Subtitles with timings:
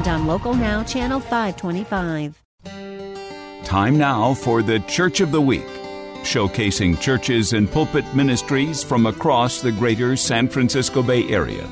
[0.00, 2.42] and on Local Now, Channel 525.
[3.64, 5.66] Time now for the Church of the Week,
[6.22, 11.68] showcasing churches and pulpit ministries from across the greater San Francisco Bay Area.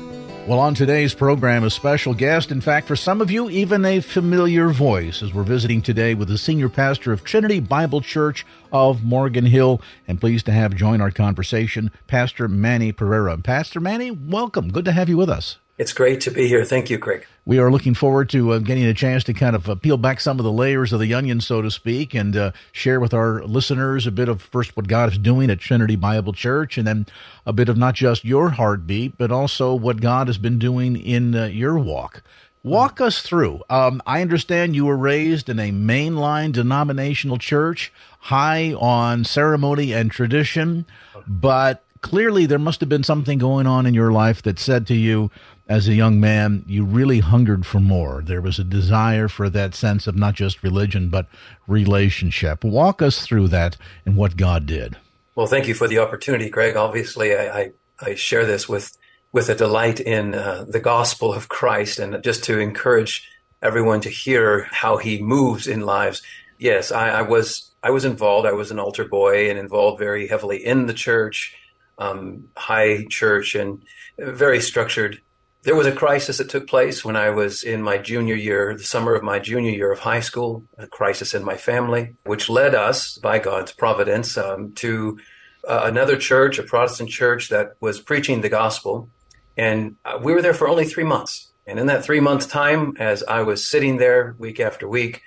[0.47, 3.99] Well, on today's program, a special guest, in fact, for some of you, even a
[3.99, 9.03] familiar voice, as we're visiting today with the senior pastor of Trinity Bible Church of
[9.03, 9.81] Morgan Hill.
[10.07, 13.37] And pleased to have join our conversation, Pastor Manny Pereira.
[13.39, 14.71] Pastor Manny, welcome.
[14.71, 15.57] Good to have you with us.
[15.79, 16.65] It's great to be here.
[16.65, 17.25] Thank you, Craig.
[17.45, 20.19] We are looking forward to uh, getting a chance to kind of uh, peel back
[20.19, 23.41] some of the layers of the onion, so to speak, and uh, share with our
[23.45, 27.05] listeners a bit of first what God is doing at Trinity Bible Church, and then
[27.45, 31.33] a bit of not just your heartbeat, but also what God has been doing in
[31.33, 32.23] uh, your walk.
[32.61, 33.61] Walk us through.
[33.69, 40.11] Um, I understand you were raised in a mainline denominational church, high on ceremony and
[40.11, 40.85] tradition,
[41.25, 44.95] but clearly there must have been something going on in your life that said to
[44.95, 45.31] you,
[45.69, 48.23] as a young man, you really hungered for more.
[48.25, 51.27] There was a desire for that sense of not just religion, but
[51.67, 52.63] relationship.
[52.63, 54.97] Walk us through that and what God did.
[55.35, 56.75] Well, thank you for the opportunity, Greg.
[56.75, 58.97] Obviously, I, I, I share this with,
[59.31, 63.29] with a delight in uh, the gospel of Christ and just to encourage
[63.61, 66.23] everyone to hear how he moves in lives.
[66.57, 68.47] Yes, I, I was, I was involved.
[68.47, 71.55] I was an altar boy and involved very heavily in the church,
[71.99, 73.83] um, high church and
[74.17, 75.21] very structured
[75.63, 78.83] there was a crisis that took place when I was in my junior year, the
[78.83, 82.75] summer of my junior year of high school, a crisis in my family, which led
[82.75, 85.19] us, by God's providence, um, to
[85.67, 89.09] uh, another church, a Protestant church that was preaching the gospel.
[89.57, 91.51] And uh, we were there for only three months.
[91.67, 95.21] And in that three months' time, as I was sitting there week after week,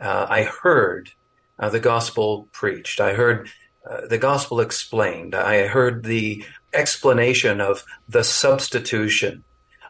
[0.00, 1.10] uh, I heard
[1.58, 2.98] uh, the gospel preached.
[2.98, 3.50] I heard
[3.88, 5.34] uh, the gospel explained.
[5.34, 9.44] I heard the explanation of the substitution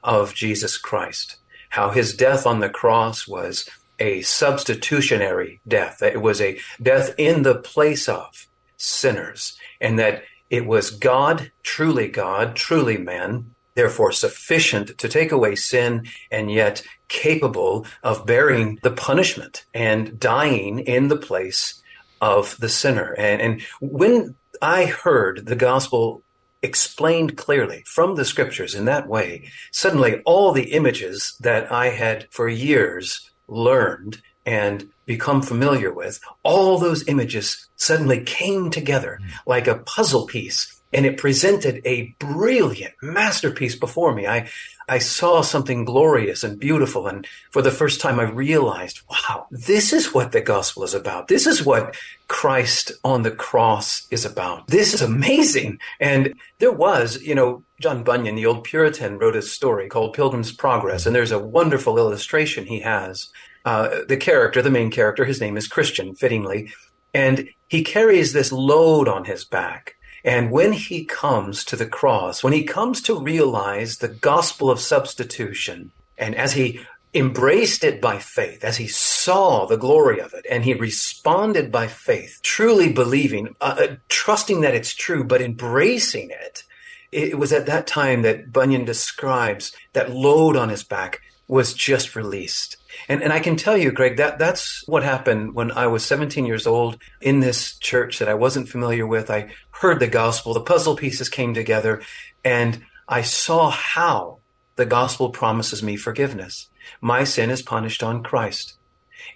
[0.07, 1.37] of Jesus Christ,
[1.71, 3.69] how his death on the cross was
[3.99, 5.99] a substitutionary death.
[6.01, 8.47] That it was a death in the place of
[8.79, 15.55] sinners, and that it was God, truly God, truly man, therefore sufficient to take away
[15.55, 21.83] sin and yet capable of bearing the punishment and dying in the place
[22.21, 23.15] of the sinner.
[23.19, 26.23] And, and when I heard the gospel
[26.67, 32.27] explained clearly from the scriptures in that way, suddenly all the images that I had
[32.31, 39.29] for years learned and become familiar with, all those images suddenly came together hmm.
[39.47, 44.27] like a puzzle piece and it presented a brilliant masterpiece before me.
[44.27, 44.49] I,
[44.89, 47.07] I saw something glorious and beautiful.
[47.07, 51.29] And for the first time, I realized, wow, this is what the gospel is about.
[51.29, 51.95] This is what
[52.29, 54.69] Christ on the cross is about.
[54.69, 55.81] This is amazing.
[56.01, 60.51] And there was, you know, John Bunyan, the old Puritan, wrote a story called Pilgrim's
[60.53, 61.05] Progress.
[61.05, 63.29] And there's a wonderful illustration he has.
[63.67, 66.73] Uh, the character, the main character, his name is Christian, fittingly.
[67.13, 69.96] And he carries this load on his back
[70.27, 74.81] and when he comes to the cross, when he comes to realize the gospel of
[74.81, 76.81] substitution, and as he
[77.15, 81.87] embraced it by faith, as he saw the glory of it, and he responded by
[81.87, 86.65] faith, truly believing, uh, uh trusting that it's true, but embracing it,
[87.13, 92.17] it was at that time that Bunyan describes that load on his back was just
[92.17, 92.77] released.
[93.09, 96.47] And, and I can tell you, Greg, that that's what happened when I was 17
[96.47, 99.31] years old in this church that I wasn't familiar with.
[99.31, 102.03] I heard the gospel, the puzzle pieces came together,
[102.45, 104.39] and I saw how
[104.77, 106.69] the gospel promises me forgiveness.
[107.01, 108.75] My sin is punished on Christ.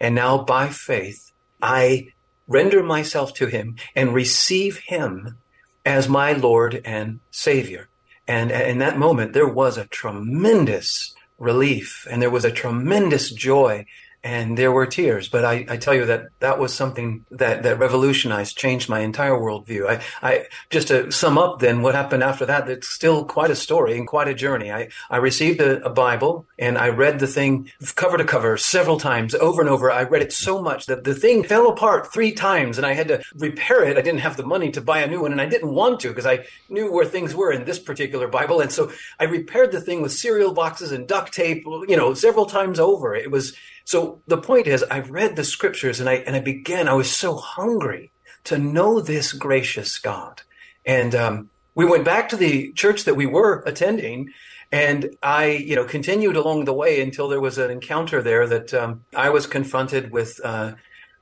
[0.00, 2.09] And now by faith, I
[2.47, 5.39] render myself to him and receive him
[5.84, 7.89] as my Lord and Savior.
[8.27, 12.07] And in that moment, there was a tremendous relief.
[12.09, 13.87] And there was a tremendous joy
[14.22, 15.28] and there were tears.
[15.28, 19.33] But I, I, tell you that that was something that, that revolutionized, changed my entire
[19.33, 19.89] worldview.
[19.89, 23.57] I, I, just to sum up then what happened after that, it's still quite a
[23.57, 24.71] story and quite a journey.
[24.71, 28.99] I, I received a, a Bible and I read the thing cover to cover several
[28.99, 29.91] times over and over.
[29.91, 33.09] I read it so much that the thing fell apart three times and I had
[33.09, 33.97] to repair it.
[33.97, 36.09] I didn't have the money to buy a new one and I didn't want to
[36.09, 38.61] because I knew where things were in this particular Bible.
[38.61, 42.45] And so I repaired the thing with cereal boxes and duct tape, you know, several
[42.45, 43.15] times over.
[43.15, 46.88] It was, So the point is, I read the scriptures and I and I began.
[46.88, 48.12] I was so hungry
[48.44, 50.42] to know this gracious God,
[50.84, 54.30] and um, we went back to the church that we were attending,
[54.72, 58.72] and I, you know, continued along the way until there was an encounter there that
[58.74, 60.41] um, I was confronted with.
[60.42, 60.72] Uh,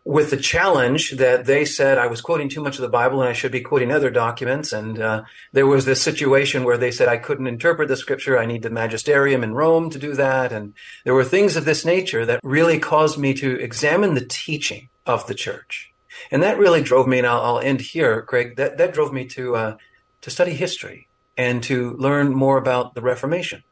[0.04, 3.28] with the challenge that they said I was quoting too much of the Bible and
[3.28, 4.72] I should be quoting other documents.
[4.72, 5.22] And uh,
[5.52, 8.38] there was this situation where they said I couldn't interpret the scripture.
[8.38, 10.52] I need the magisterium in Rome to do that.
[10.52, 10.72] And
[11.04, 15.26] there were things of this nature that really caused me to examine the teaching of
[15.26, 15.92] the church.
[16.30, 19.26] And that really drove me, and I'll, I'll end here, Craig, that, that drove me
[19.26, 19.76] to, uh,
[20.22, 23.62] to study history and to learn more about the Reformation.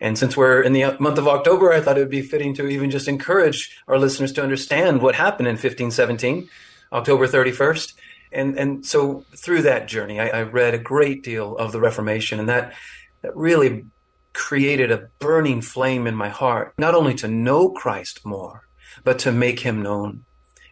[0.00, 2.68] And since we're in the month of October, I thought it would be fitting to
[2.68, 6.48] even just encourage our listeners to understand what happened in 1517,
[6.92, 7.94] October 31st.
[8.32, 12.38] And, and so through that journey, I, I read a great deal of the Reformation,
[12.38, 12.74] and that,
[13.22, 13.86] that really
[14.32, 18.66] created a burning flame in my heart, not only to know Christ more,
[19.02, 20.24] but to make him known.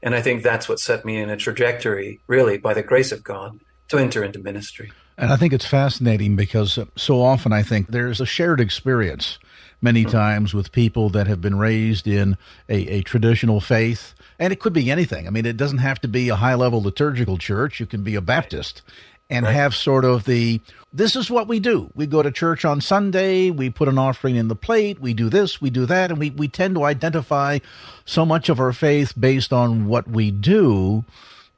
[0.03, 3.25] And I think that's what set me in a trajectory, really, by the grace of
[3.25, 4.93] God, to enter into ministry.
[5.17, 9.39] And I think it's fascinating because so often I think there's a shared experience
[9.81, 12.37] many times with people that have been raised in
[12.69, 14.15] a, a, traditional faith.
[14.39, 15.27] And it could be anything.
[15.27, 17.81] I mean, it doesn't have to be a high level liturgical church.
[17.81, 18.83] You can be a Baptist
[19.31, 19.53] and right.
[19.53, 20.61] have sort of the
[20.93, 21.91] this is what we do.
[21.95, 25.29] We go to church on Sunday, we put an offering in the plate, we do
[25.29, 27.59] this, we do that, and we, we tend to identify
[28.05, 31.05] so much of our faith based on what we do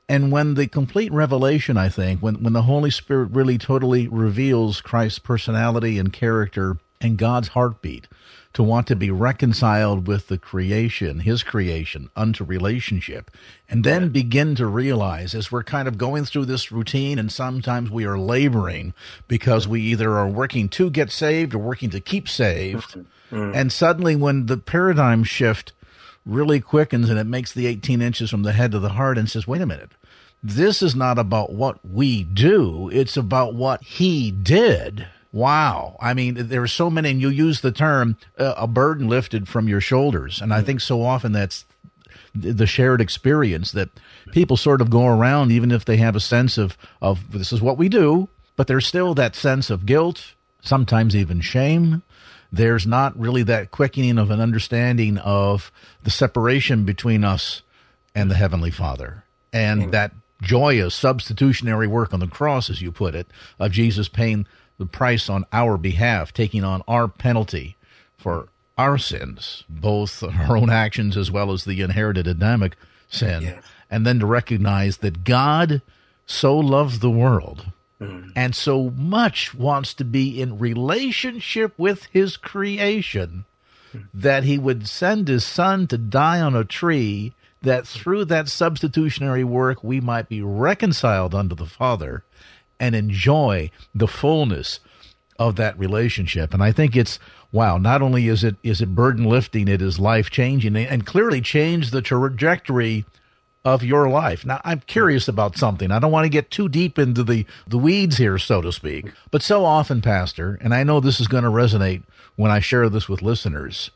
[0.08, 4.80] and when the complete revelation, I think, when, when the Holy Spirit really totally reveals
[4.80, 8.06] Christ's personality and character and God's heartbeat
[8.52, 13.30] to want to be reconciled with the creation, his creation, unto relationship,
[13.68, 17.90] and then begin to realize as we're kind of going through this routine, and sometimes
[17.90, 18.94] we are laboring
[19.28, 22.94] because we either are working to get saved or working to keep saved.
[23.30, 23.52] Mm-hmm.
[23.54, 25.72] And suddenly, when the paradigm shift
[26.26, 29.30] really quickens and it makes the 18 inches from the head to the heart and
[29.30, 29.92] says, wait a minute,
[30.42, 35.06] this is not about what we do, it's about what he did.
[35.32, 35.96] Wow.
[36.00, 39.48] I mean, there are so many, and you use the term uh, a burden lifted
[39.48, 40.40] from your shoulders.
[40.40, 41.66] And I think so often that's
[42.34, 43.90] the shared experience that
[44.32, 47.60] people sort of go around, even if they have a sense of, of this is
[47.60, 52.02] what we do, but there's still that sense of guilt, sometimes even shame,
[52.52, 55.72] there's not really that quickening of an understanding of
[56.02, 57.62] the separation between us
[58.14, 59.24] and the Heavenly Father.
[59.52, 59.90] And mm-hmm.
[59.90, 60.12] that
[60.42, 63.26] joyous substitutionary work on the cross, as you put it,
[63.58, 64.46] of Jesus paying
[64.78, 67.76] the price on our behalf, taking on our penalty
[68.16, 72.76] for our sins, both our own actions as well as the inherited Adamic
[73.08, 73.42] sin.
[73.42, 73.60] Yeah.
[73.90, 75.80] And then to recognize that God
[76.26, 77.66] so loves the world
[78.00, 78.32] Mm.
[78.36, 83.46] and so much wants to be in relationship with his creation
[83.94, 84.04] mm.
[84.12, 87.32] that he would send his son to die on a tree
[87.62, 92.22] that through that substitutionary work we might be reconciled unto the father
[92.78, 94.78] and enjoy the fullness
[95.38, 97.18] of that relationship and i think it's
[97.50, 101.40] wow not only is it is it burden lifting it is life changing and clearly
[101.40, 103.06] changed the trajectory
[103.66, 104.46] of your life.
[104.46, 105.90] Now, I'm curious about something.
[105.90, 109.10] I don't want to get too deep into the, the weeds here, so to speak.
[109.32, 112.04] But so often, Pastor, and I know this is going to resonate
[112.36, 113.90] when I share this with listeners,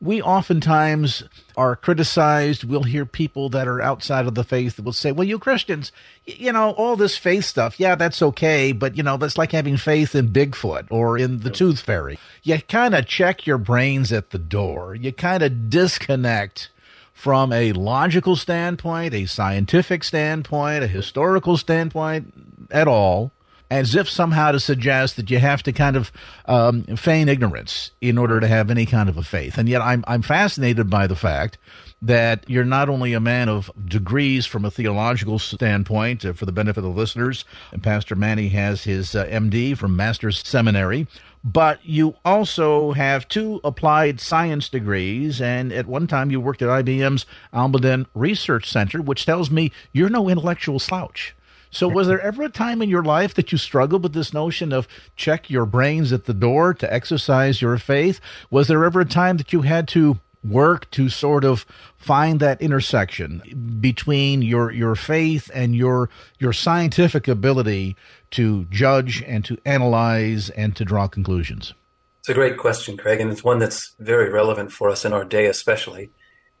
[0.00, 1.22] we oftentimes
[1.56, 2.64] are criticized.
[2.64, 5.92] We'll hear people that are outside of the faith that will say, well, you Christians,
[6.24, 9.76] you know, all this faith stuff, yeah, that's okay, but, you know, that's like having
[9.76, 12.18] faith in Bigfoot or in the Tooth Fairy.
[12.42, 14.96] You kind of check your brains at the door.
[14.96, 16.70] You kind of disconnect
[17.16, 22.30] from a logical standpoint, a scientific standpoint, a historical standpoint
[22.70, 23.32] at all,
[23.70, 26.12] as if somehow to suggest that you have to kind of
[26.44, 29.56] um, feign ignorance in order to have any kind of a faith.
[29.56, 31.56] And yet I'm, I'm fascinated by the fact
[32.02, 36.52] that you're not only a man of degrees from a theological standpoint, uh, for the
[36.52, 41.06] benefit of the listeners, and Pastor Manny has his uh, MD from Master's Seminary,
[41.46, 46.68] but you also have two applied science degrees, and at one time you worked at
[46.68, 47.24] IBM's
[47.54, 51.36] Almaden Research Center, which tells me you're no intellectual slouch.
[51.70, 54.72] So, was there ever a time in your life that you struggled with this notion
[54.72, 58.20] of check your brains at the door to exercise your faith?
[58.50, 60.18] Was there ever a time that you had to
[60.50, 67.28] work to sort of find that intersection between your your faith and your your scientific
[67.28, 67.96] ability
[68.30, 71.74] to judge and to analyze and to draw conclusions?
[72.20, 75.24] It's a great question, Craig, and it's one that's very relevant for us in our
[75.24, 76.10] day, especially.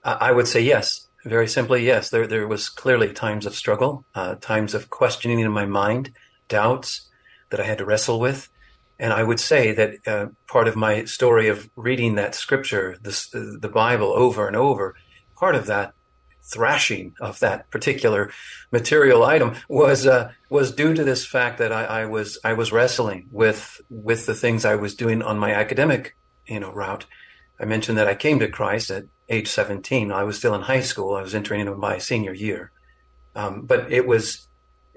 [0.04, 2.10] I would say yes, very simply yes.
[2.10, 6.12] There there was clearly times of struggle, uh, times of questioning in my mind,
[6.48, 7.08] doubts
[7.50, 8.48] that I had to wrestle with.
[8.98, 13.34] And I would say that uh, part of my story of reading that scripture, this,
[13.34, 14.94] uh, the Bible over and over,
[15.36, 15.92] part of that
[16.46, 18.30] thrashing of that particular
[18.70, 22.72] material item was uh, was due to this fact that I, I, was I was
[22.72, 27.06] wrestling with with the things I was doing on my academic you know route.
[27.58, 30.12] I mentioned that I came to Christ at age 17.
[30.12, 31.16] I was still in high school.
[31.16, 32.70] I was entering into my senior year,
[33.34, 34.46] um, but it was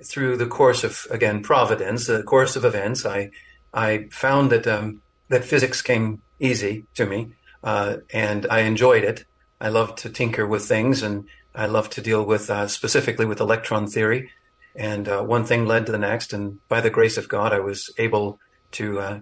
[0.03, 3.06] through the course of again providence, the course of events.
[3.06, 3.32] I
[3.73, 7.33] I found that um, that physics came easy to me,
[7.63, 9.25] uh, and I enjoyed it.
[9.61, 13.39] I love to tinker with things, and I love to deal with uh, specifically with
[13.39, 14.31] electron theory.
[14.75, 17.59] And uh, one thing led to the next, and by the grace of God, I
[17.59, 18.39] was able
[18.71, 19.19] to, uh,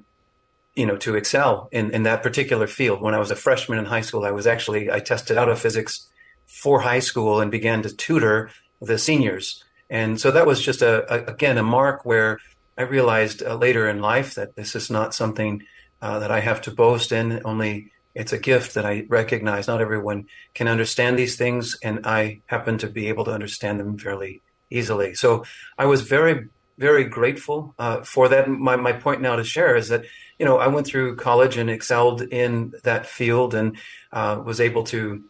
[0.75, 3.01] you know, to excel in, in that particular field.
[3.01, 5.59] When I was a freshman in high school, I was actually I tested out of
[5.59, 6.07] physics
[6.45, 8.49] for high school and began to tutor
[8.81, 9.63] the seniors.
[9.89, 12.39] And so that was just a, a again a mark where
[12.77, 15.63] I realized uh, later in life that this is not something
[16.01, 17.41] uh, that I have to boast in.
[17.43, 19.67] Only it's a gift that I recognize.
[19.67, 23.97] Not everyone can understand these things, and I happen to be able to understand them
[23.97, 25.15] fairly easily.
[25.15, 25.45] So
[25.77, 28.47] I was very, very grateful uh, for that.
[28.49, 30.05] My my point now to share is that
[30.37, 33.77] you know I went through college and excelled in that field, and
[34.11, 35.23] uh, was able to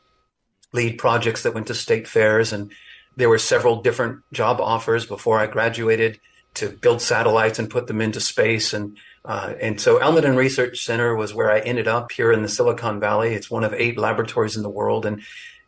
[0.73, 2.71] lead projects that went to state fairs, and
[3.15, 6.19] there were several different job offers before I graduated
[6.57, 8.73] to build satellites and put them into space.
[8.73, 12.49] And uh, and so Almaden Research Center was where I ended up here in the
[12.49, 13.33] Silicon Valley.
[13.33, 15.05] It's one of eight laboratories in the world.
[15.05, 15.21] And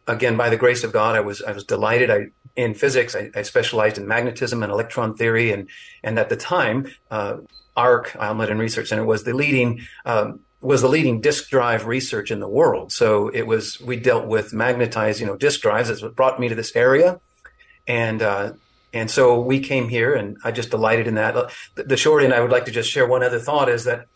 [0.08, 2.10] again, by the grace of God, I was I was delighted.
[2.10, 5.70] I in physics, I, I specialized in magnetism and electron theory, and
[6.04, 7.38] and at the time, uh,
[7.76, 9.82] ARC Almaden Research Center was the leading.
[10.06, 12.92] Um, was the leading disk drive research in the world.
[12.92, 15.88] So it was, we dealt with magnetized, you know, disk drives.
[15.88, 17.22] That's what brought me to this area.
[17.88, 18.52] And, uh,
[18.94, 21.52] and so we came here, and I just delighted in that.
[21.76, 24.08] The short end, I would like to just share one other thought is that,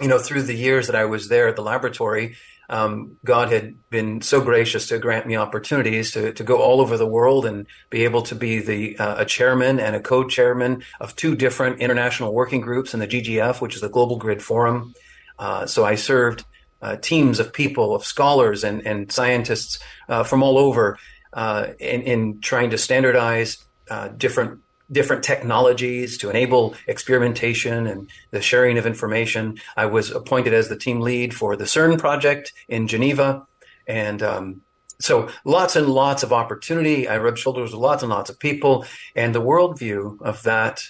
[0.00, 2.36] you know, through the years that I was there at the laboratory,
[2.70, 6.96] um, God had been so gracious to grant me opportunities to, to go all over
[6.96, 11.16] the world and be able to be the uh, a chairman and a co-chairman of
[11.16, 14.94] two different international working groups in the GGF, which is the Global Grid Forum.
[15.38, 16.44] Uh, so I served
[16.80, 20.96] uh, teams of people, of scholars and, and scientists uh, from all over
[21.32, 24.60] uh, in, in trying to standardize uh, different
[24.92, 29.56] different technologies to enable experimentation and the sharing of information.
[29.76, 33.46] I was appointed as the team lead for the CERN project in Geneva,
[33.86, 34.62] and um,
[35.00, 37.08] so lots and lots of opportunity.
[37.08, 40.82] I rubbed shoulders with lots and lots of people, and the worldview of that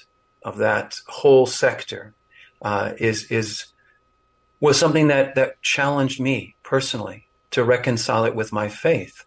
[0.42, 2.14] of that whole sector
[2.62, 3.66] uh, is is
[4.60, 9.24] was something that that challenged me personally to reconcile it with my faith.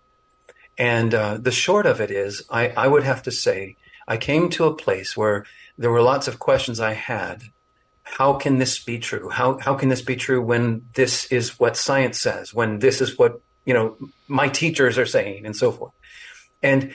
[0.77, 3.77] And uh, the short of it is, I, I would have to say,
[4.08, 5.46] I came to a place where
[5.77, 7.44] there were lots of questions I had.
[8.03, 9.30] How can this be true?
[9.30, 12.53] How how can this be true when this is what science says?
[12.53, 15.94] When this is what you know my teachers are saying, and so forth.
[16.62, 16.94] And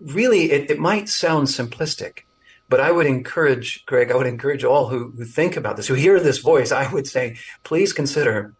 [0.00, 2.20] really, it, it might sound simplistic,
[2.68, 4.10] but I would encourage Greg.
[4.10, 6.72] I would encourage all who who think about this, who hear this voice.
[6.72, 8.54] I would say, please consider.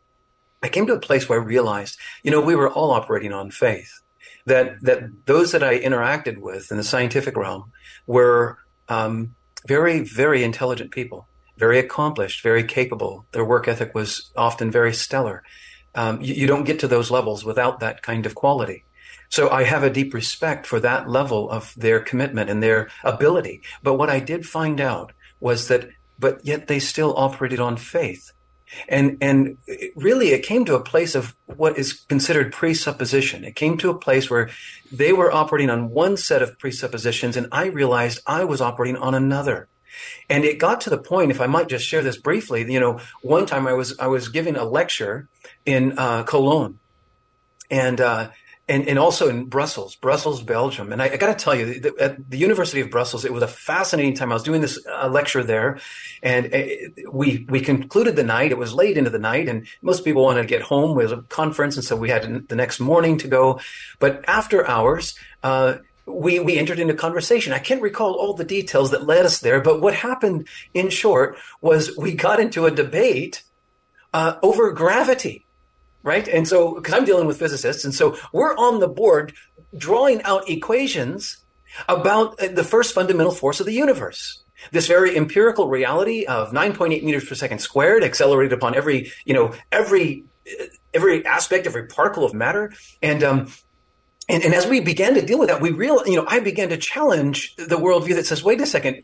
[0.62, 3.50] I came to a place where I realized, you know, we were all operating on
[3.50, 3.99] faith
[4.50, 7.72] that that those that I interacted with in the scientific realm
[8.06, 9.34] were um,
[9.66, 11.26] very very intelligent people,
[11.56, 13.24] very accomplished, very capable.
[13.32, 15.42] Their work ethic was often very stellar.
[15.94, 18.84] Um, you, you don't get to those levels without that kind of quality.
[19.28, 23.62] So I have a deep respect for that level of their commitment and their ability.
[23.82, 25.88] But what I did find out was that,
[26.18, 28.32] but yet they still operated on faith.
[28.88, 29.58] And, and
[29.96, 33.44] really it came to a place of what is considered presupposition.
[33.44, 34.50] It came to a place where
[34.92, 39.14] they were operating on one set of presuppositions and I realized I was operating on
[39.14, 39.68] another.
[40.28, 43.00] And it got to the point, if I might just share this briefly, you know,
[43.22, 45.28] one time I was, I was giving a lecture
[45.66, 46.78] in, uh, Cologne
[47.70, 48.30] and, uh,
[48.70, 50.92] and, and also in Brussels, Brussels, Belgium.
[50.92, 53.42] And I, I got to tell you, the, at the University of Brussels, it was
[53.42, 54.30] a fascinating time.
[54.30, 55.80] I was doing this uh, lecture there,
[56.22, 58.52] and uh, we we concluded the night.
[58.52, 60.92] It was late into the night, and most people wanted to get home.
[60.92, 63.60] It was a conference, and so we had the next morning to go.
[63.98, 67.52] But after hours, uh, we we entered into conversation.
[67.52, 71.36] I can't recall all the details that led us there, but what happened in short
[71.60, 73.42] was we got into a debate
[74.14, 75.44] uh, over gravity
[76.02, 76.26] right?
[76.28, 79.34] And so, because I'm dealing with physicists, and so we're on the board
[79.76, 81.38] drawing out equations
[81.88, 84.42] about uh, the first fundamental force of the universe.
[84.72, 89.54] This very empirical reality of 9.8 meters per second squared, accelerated upon every, you know,
[89.72, 92.72] every, uh, every aspect, every particle of matter.
[93.02, 93.52] And, um,
[94.28, 96.68] and, and as we began to deal with that, we real, you know, I began
[96.70, 99.02] to challenge the worldview that says, wait a second,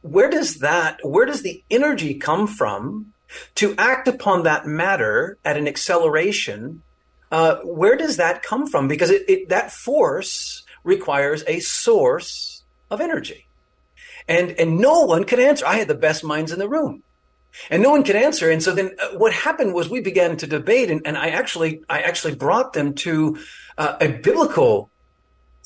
[0.00, 3.13] where does that, where does the energy come from
[3.56, 6.82] to act upon that matter at an acceleration?
[7.30, 8.88] Uh, where does that come from?
[8.88, 13.46] Because it, it, that force requires a source of energy.
[14.28, 15.66] And, and no one could answer.
[15.66, 17.02] I had the best minds in the room
[17.70, 18.50] and no one could answer.
[18.50, 21.82] And so then uh, what happened was we began to debate and, and I actually,
[21.88, 23.38] I actually brought them to
[23.78, 24.90] uh, a biblical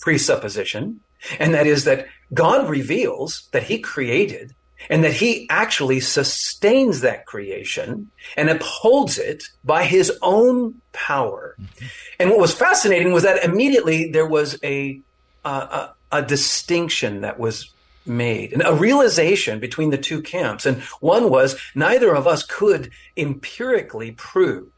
[0.01, 1.01] presupposition.
[1.39, 4.55] And that is that God reveals that he created
[4.91, 11.57] and that he actually sustains that creation and upholds it by his own power.
[11.61, 11.87] Mm-hmm.
[12.21, 15.01] And what was fascinating was that immediately there was a,
[15.45, 17.73] uh, a, a distinction that was
[18.07, 20.65] made and a realization between the two camps.
[20.65, 24.69] And one was neither of us could empirically prove,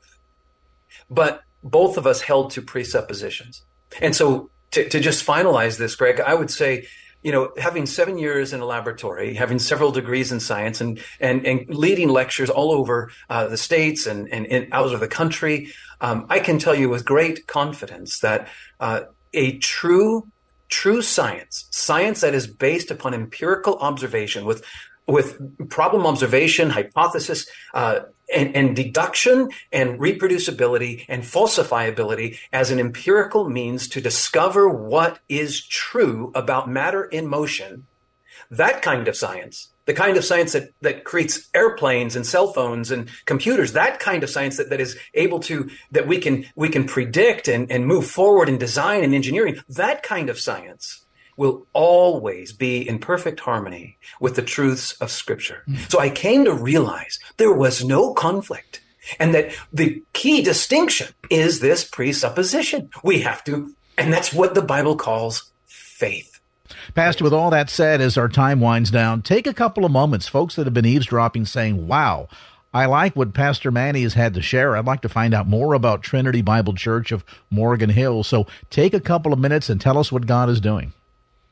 [1.09, 3.63] but both of us held to presuppositions.
[4.01, 6.87] And so to, to just finalize this, Greg, I would say,
[7.23, 11.47] you know, having seven years in a laboratory, having several degrees in science and, and,
[11.47, 15.73] and leading lectures all over uh, the states and, and, and, out of the country,
[16.01, 18.49] um, I can tell you with great confidence that
[18.79, 19.03] uh,
[19.35, 20.29] a true
[20.71, 24.65] true science, science that is based upon empirical observation with
[25.07, 28.01] with problem observation, hypothesis, uh,
[28.33, 35.67] and, and, deduction and reproducibility and falsifiability as an empirical means to discover what is
[35.67, 37.87] true about matter in motion.
[38.49, 42.93] That kind of science the kind of science that, that creates airplanes and cell phones
[42.93, 46.69] and computers, that kind of science that, that is able to, that we can, we
[46.69, 51.05] can predict and, and move forward in design and engineering, that kind of science
[51.37, 55.63] will always be in perfect harmony with the truths of scripture.
[55.69, 55.91] Mm.
[55.91, 58.81] So I came to realize there was no conflict
[59.19, 62.91] and that the key distinction is this presupposition.
[63.03, 66.41] We have to, and that's what the Bible calls faith.
[66.95, 70.29] Pastor, with all that said, as our time winds down, take a couple of moments,
[70.29, 72.29] folks that have been eavesdropping, saying, wow,
[72.73, 74.77] I like what Pastor Manny has had to share.
[74.77, 78.23] I'd like to find out more about Trinity Bible Church of Morgan Hill.
[78.23, 80.93] So take a couple of minutes and tell us what God is doing.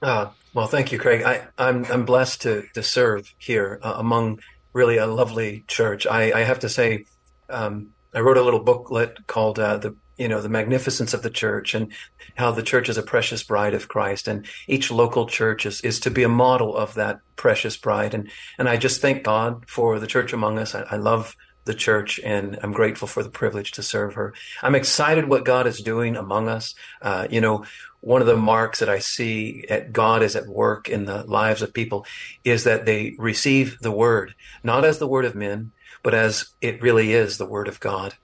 [0.01, 1.23] Uh, well, thank you, Craig.
[1.23, 4.41] I, am I'm, I'm blessed to, to serve here uh, among
[4.73, 6.07] really a lovely church.
[6.07, 7.07] I, I have to say,
[7.51, 11.31] um, I wrote a little booklet called uh, the you know the magnificence of the
[11.31, 11.93] church and
[12.35, 14.27] how the church is a precious bride of Christ.
[14.27, 18.15] And each local church is, is to be a model of that precious bride.
[18.15, 20.75] And and I just thank God for the church among us.
[20.75, 24.33] I, I love the church and I'm grateful for the privilege to serve her.
[24.63, 26.75] I'm excited what God is doing among us.
[27.01, 27.65] Uh, you know
[28.01, 31.63] one of the marks that I see at God is at work in the lives
[31.63, 32.07] of people
[32.45, 36.83] is that they receive the word not as the word of men but as it
[36.83, 38.15] really is the word of God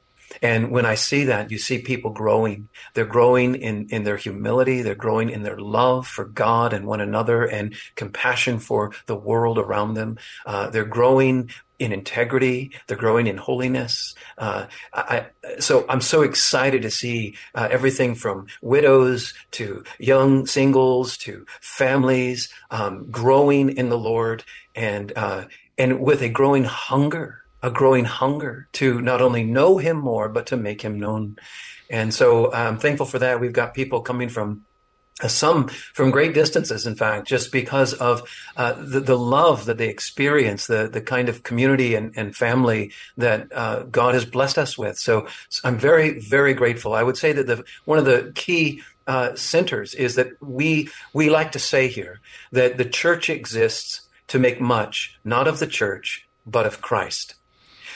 [0.43, 2.69] and when I see that, you see people growing.
[2.95, 4.83] They're growing in, in their humility.
[4.83, 9.59] They're growing in their love for God and one another and compassion for the world
[9.59, 10.19] around them.
[10.47, 12.71] Uh, they're growing in integrity.
[12.87, 14.15] They're growing in holiness.
[14.39, 15.27] Uh, I,
[15.59, 22.49] so I'm so excited to see uh, everything from widows to young singles to families
[22.71, 25.45] um, growing in the Lord and uh,
[25.77, 30.45] and with a growing hunger a growing hunger to not only know him more, but
[30.49, 31.35] to make him known.
[31.89, 33.41] And so I'm thankful for that.
[33.41, 34.67] We've got people coming from
[35.23, 39.89] some from great distances, in fact, just because of uh, the, the, love that they
[39.89, 44.77] experience, the the kind of community and, and family that uh, God has blessed us
[44.77, 44.99] with.
[44.99, 45.29] So,
[45.63, 46.95] I'm very very grateful.
[46.95, 51.31] I would say that the one of the key uh, centers is that we we
[51.31, 56.27] like to say here that the church exists to make much not of the church
[56.47, 57.35] but of Christ.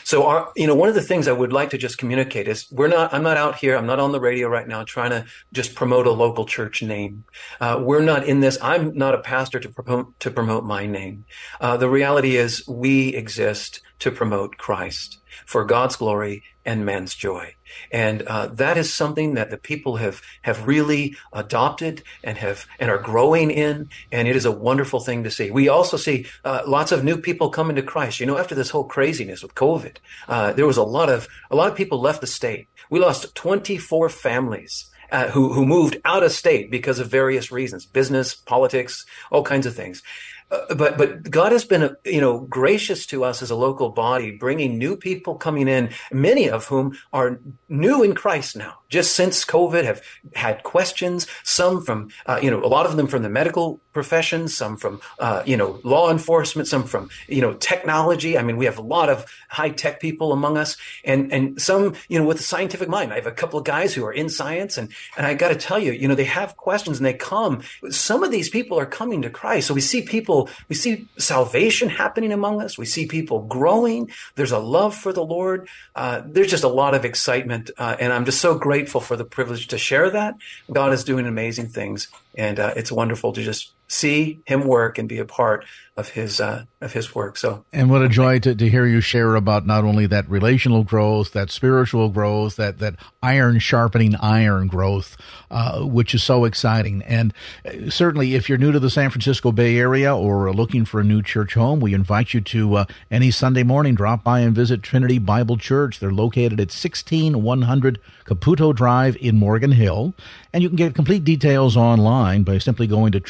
[0.08, 2.66] So our, you know, one of the things I would like to just communicate is
[2.70, 5.26] we're not, I'm not out here, I'm not on the radio right now trying to
[5.52, 7.24] just promote a local church name.
[7.60, 11.26] Uh, we're not in this, I'm not a pastor to promote, to promote my name.
[11.60, 17.54] Uh, the reality is we exist to promote Christ for God's glory and man's joy.
[17.90, 22.90] And uh, that is something that the people have have really adopted and have and
[22.90, 25.50] are growing in, and it is a wonderful thing to see.
[25.50, 28.20] We also see uh, lots of new people coming to Christ.
[28.20, 29.96] You know, after this whole craziness with COVID,
[30.28, 32.68] uh, there was a lot of a lot of people left the state.
[32.90, 34.90] We lost 24 families.
[35.11, 39.64] Uh, who who moved out of state because of various reasons, business, politics, all kinds
[39.64, 40.02] of things.
[40.50, 44.30] Uh, but but God has been you know gracious to us as a local body,
[44.30, 49.44] bringing new people coming in, many of whom are new in Christ now just since
[49.44, 50.02] COVID have
[50.34, 54.48] had questions, some from, uh, you know, a lot of them from the medical profession,
[54.48, 58.38] some from, uh, you know, law enforcement, some from, you know, technology.
[58.38, 61.94] I mean, we have a lot of high tech people among us and, and some,
[62.08, 63.12] you know, with a scientific mind.
[63.12, 65.56] I have a couple of guys who are in science and, and I got to
[65.56, 67.62] tell you, you know, they have questions and they come.
[67.90, 69.68] Some of these people are coming to Christ.
[69.68, 72.79] So we see people people, we see salvation happening among us.
[72.79, 74.11] We see people growing.
[74.35, 75.68] There's a love for the Lord.
[75.94, 77.70] Uh, there's just a lot of excitement.
[77.79, 80.35] Uh, and I'm just so grateful for the privilege to share that.
[80.70, 82.09] God is doing amazing things.
[82.35, 85.64] And uh, it's wonderful to just see him work and be a part
[85.98, 87.37] of his uh, of his work.
[87.37, 90.85] So, and what a joy to, to hear you share about not only that relational
[90.85, 95.16] growth, that spiritual growth, that that iron sharpening iron growth,
[95.51, 97.03] uh, which is so exciting.
[97.03, 97.35] And
[97.66, 101.05] uh, certainly, if you're new to the San Francisco Bay Area or looking for a
[101.05, 104.85] new church home, we invite you to uh, any Sunday morning drop by and visit
[104.85, 105.98] Trinity Bible Church.
[105.98, 110.14] They're located at 16100 Caputo Drive in Morgan Hill,
[110.53, 113.20] and you can get complete details online by simply going to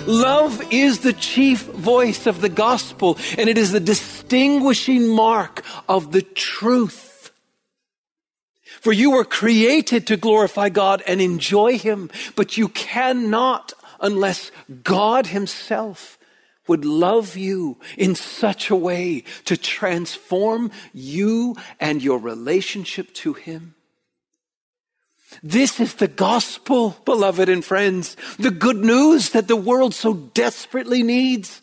[0.08, 6.12] Love is the chief voice of the gospel, and it is the distinguishing mark of
[6.12, 7.15] the truth.
[8.86, 14.52] For you were created to glorify God and enjoy Him, but you cannot unless
[14.84, 16.20] God Himself
[16.68, 23.74] would love you in such a way to transform you and your relationship to Him.
[25.42, 31.02] This is the gospel, beloved and friends, the good news that the world so desperately
[31.02, 31.60] needs.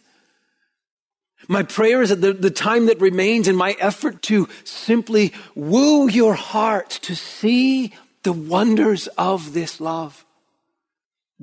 [1.48, 6.09] My prayer is that the, the time that remains in my effort to simply woo
[6.09, 10.24] your heart to see the wonders of this love.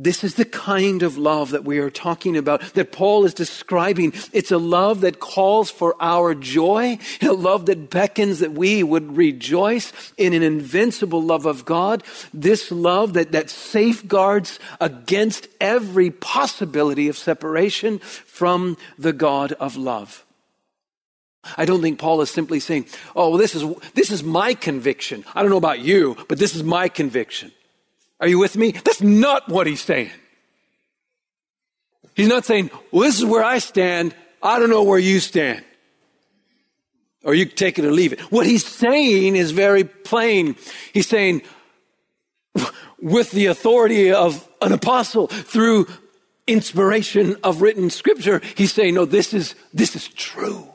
[0.01, 4.13] This is the kind of love that we are talking about, that Paul is describing.
[4.31, 9.17] It's a love that calls for our joy, a love that beckons that we would
[9.17, 12.01] rejoice in an invincible love of God.
[12.33, 20.25] This love that, that safeguards against every possibility of separation from the God of love.
[21.57, 22.85] I don't think Paul is simply saying,
[23.17, 25.25] oh, well, this is, this is my conviction.
[25.35, 27.51] I don't know about you, but this is my conviction.
[28.19, 28.71] Are you with me?
[28.71, 30.11] That's not what he's saying.
[32.15, 34.13] He's not saying, well, this is where I stand.
[34.43, 35.63] I don't know where you stand.
[37.23, 38.19] Or you take it or leave it.
[38.31, 40.55] What he's saying is very plain.
[40.93, 41.43] He's saying,
[43.01, 45.87] with the authority of an apostle through
[46.47, 50.67] inspiration of written scripture, he's saying, no, this is, this is true.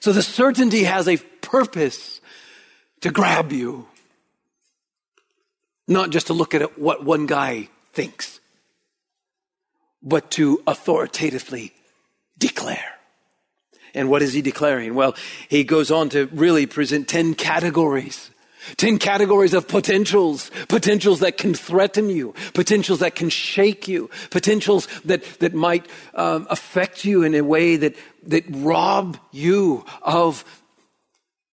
[0.00, 2.20] So the certainty has a purpose
[3.00, 3.86] to grab you.
[5.92, 8.40] Not just to look at what one guy thinks,
[10.02, 11.72] but to authoritatively
[12.38, 12.92] declare.
[13.94, 14.94] And what is he declaring?
[14.94, 15.14] Well,
[15.48, 18.30] he goes on to really present 10 categories.
[18.76, 24.86] 10 categories of potentials, potentials that can threaten you, potentials that can shake you, potentials
[25.04, 30.44] that, that might um, affect you in a way that, that rob you of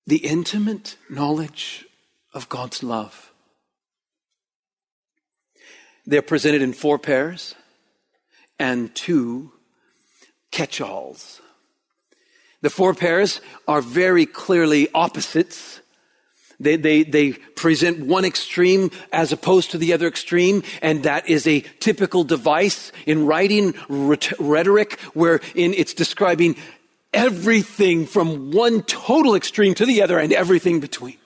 [0.06, 1.86] the intimate knowledge
[2.34, 3.29] of God's love.
[6.10, 7.54] They're presented in four pairs
[8.58, 9.52] and two
[10.50, 11.40] catch alls.
[12.62, 15.82] The four pairs are very clearly opposites.
[16.60, 21.46] They, they, they present one extreme as opposed to the other extreme, and that is
[21.46, 26.56] a typical device in writing rhetoric wherein it's describing
[27.14, 31.19] everything from one total extreme to the other and everything between.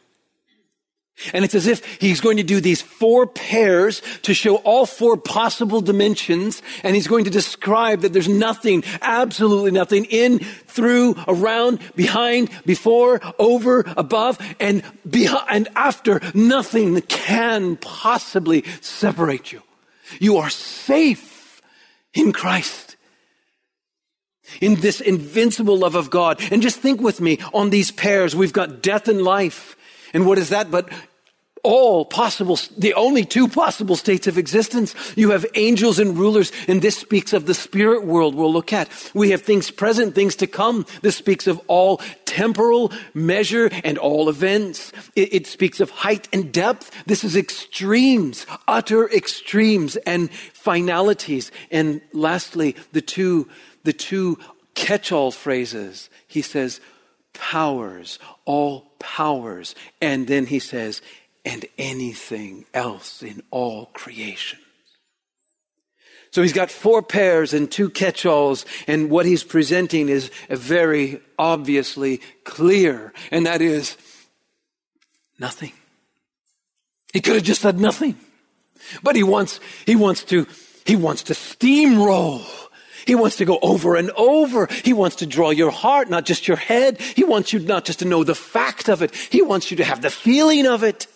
[1.32, 5.16] And it's as if he's going to do these four pairs to show all four
[5.16, 6.62] possible dimensions.
[6.82, 13.22] And he's going to describe that there's nothing, absolutely nothing in, through, around, behind, before,
[13.38, 16.20] over, above, and behind, and after.
[16.34, 19.62] Nothing can possibly separate you.
[20.20, 21.62] You are safe
[22.14, 22.96] in Christ.
[24.62, 26.42] In this invincible love of God.
[26.52, 28.36] And just think with me on these pairs.
[28.36, 29.78] We've got death and life.
[30.14, 30.90] And what is that but
[31.64, 34.94] all possible, the only two possible states of existence.
[35.16, 38.90] You have angels and rulers, and this speaks of the spirit world we'll look at.
[39.14, 40.86] We have things present, things to come.
[41.02, 44.92] This speaks of all temporal measure and all events.
[45.16, 46.92] It, it, speaks of height and depth.
[47.06, 51.50] This is extremes, utter extremes and finalities.
[51.72, 53.48] And lastly, the two,
[53.86, 54.38] the two
[54.76, 56.10] catch-all phrases.
[56.28, 56.82] He says,
[57.34, 59.76] powers, all powers.
[60.02, 61.02] And then he says,
[61.46, 64.60] and anything else in all creation.
[66.32, 72.22] So he's got four pairs and two catch-alls, and what he's presenting is very obviously
[72.44, 73.98] clear, and that is
[75.38, 75.74] nothing.
[77.14, 78.18] He could have just said nothing.
[79.04, 80.48] But he wants, he wants to,
[80.86, 82.44] he wants to steamroll.
[83.06, 84.68] He wants to go over and over.
[84.84, 87.00] He wants to draw your heart, not just your head.
[87.02, 89.14] He wants you not just to know the fact of it.
[89.16, 91.08] He wants you to have the feeling of it.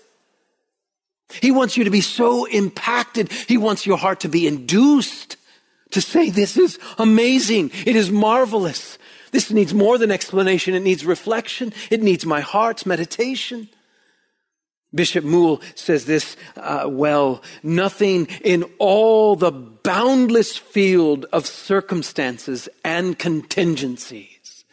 [1.41, 3.31] He wants you to be so impacted.
[3.31, 5.37] He wants your heart to be induced
[5.91, 7.71] to say, this is amazing.
[7.85, 8.97] It is marvelous.
[9.31, 10.73] This needs more than explanation.
[10.73, 11.73] It needs reflection.
[11.89, 13.69] It needs my heart's meditation.
[14.93, 23.17] Bishop Moule says this uh, well, nothing in all the boundless field of circumstances and
[23.19, 24.65] contingencies.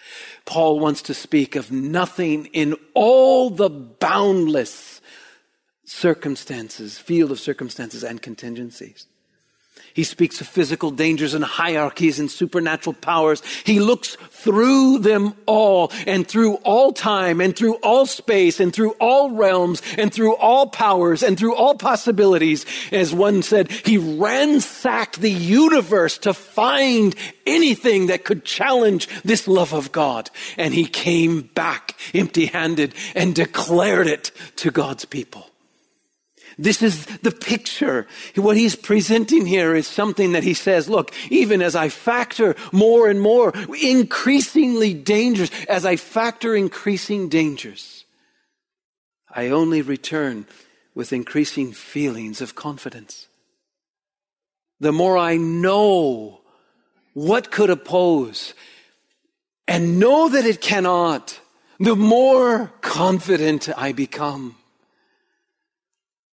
[0.44, 5.00] Paul wants to speak of nothing in all the boundless
[5.84, 9.06] circumstances, field of circumstances and contingencies.
[9.94, 13.42] He speaks of physical dangers and hierarchies and supernatural powers.
[13.64, 18.96] He looks through them all and through all time and through all space and through
[19.00, 22.66] all realms and through all powers and through all possibilities.
[22.90, 27.14] As one said, he ransacked the universe to find
[27.46, 30.28] anything that could challenge this love of God.
[30.58, 35.53] And he came back empty handed and declared it to God's people.
[36.58, 38.06] This is the picture.
[38.36, 43.08] What he's presenting here is something that he says, look, even as I factor more
[43.08, 48.04] and more, increasingly dangerous, as I factor increasing dangers,
[49.30, 50.46] I only return
[50.94, 53.26] with increasing feelings of confidence.
[54.80, 56.40] The more I know
[57.14, 58.54] what could oppose
[59.66, 61.40] and know that it cannot,
[61.80, 64.56] the more confident I become.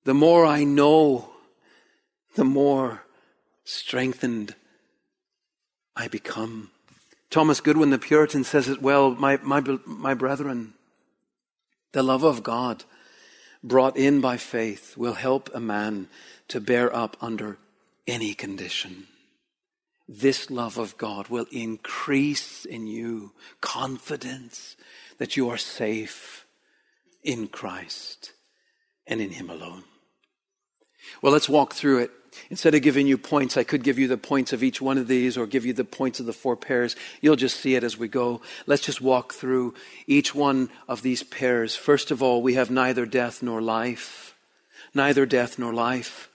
[0.03, 1.29] The more I know,
[2.35, 3.03] the more
[3.63, 4.55] strengthened
[5.95, 6.71] I become.
[7.29, 10.73] Thomas Goodwin, the Puritan, says it well, my, my, my brethren,
[11.91, 12.83] the love of God
[13.63, 16.07] brought in by faith will help a man
[16.47, 17.57] to bear up under
[18.07, 19.07] any condition.
[20.07, 24.75] This love of God will increase in you confidence
[25.19, 26.45] that you are safe
[27.23, 28.33] in Christ
[29.07, 29.83] and in Him alone.
[31.21, 32.11] Well, let's walk through it.
[32.49, 35.07] Instead of giving you points, I could give you the points of each one of
[35.07, 36.95] these or give you the points of the four pairs.
[37.19, 38.41] You'll just see it as we go.
[38.65, 39.73] Let's just walk through
[40.07, 41.75] each one of these pairs.
[41.75, 44.33] First of all, we have neither death nor life.
[44.93, 46.29] Neither death nor life.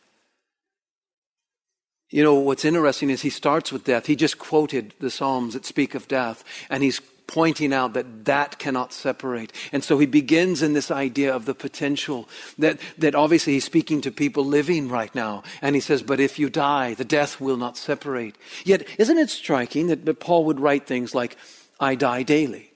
[2.10, 4.06] You know, what's interesting is he starts with death.
[4.06, 8.58] He just quoted the Psalms that speak of death, and he's pointing out that that
[8.58, 9.52] cannot separate.
[9.72, 14.00] And so he begins in this idea of the potential that, that obviously he's speaking
[14.02, 15.42] to people living right now.
[15.60, 18.36] And he says, but if you die, the death will not separate.
[18.64, 21.36] Yet, isn't it striking that, that Paul would write things like,
[21.80, 22.72] I die daily?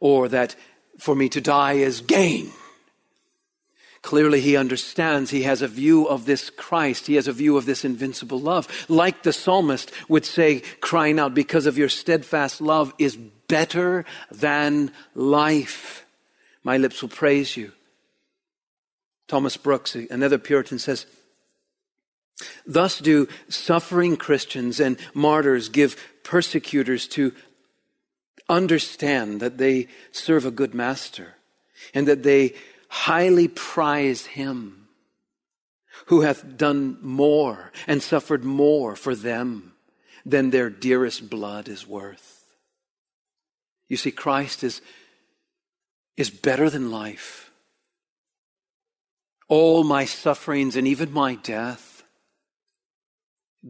[0.00, 0.54] Or that
[0.98, 2.52] for me to die is gain.
[4.02, 5.30] Clearly, he understands.
[5.30, 7.06] He has a view of this Christ.
[7.06, 8.68] He has a view of this invincible love.
[8.88, 14.92] Like the psalmist would say, crying out, because of your steadfast love is better than
[15.14, 16.04] life.
[16.62, 17.72] My lips will praise you.
[19.26, 21.06] Thomas Brooks, another Puritan, says,
[22.66, 27.32] Thus do suffering Christians and martyrs give persecutors to
[28.48, 31.34] understand that they serve a good master
[31.94, 32.54] and that they
[32.88, 34.88] highly prize him
[36.06, 39.72] who hath done more and suffered more for them
[40.24, 42.54] than their dearest blood is worth.
[43.88, 44.80] You see, Christ is,
[46.16, 47.50] is better than life.
[49.48, 52.04] All my sufferings and even my death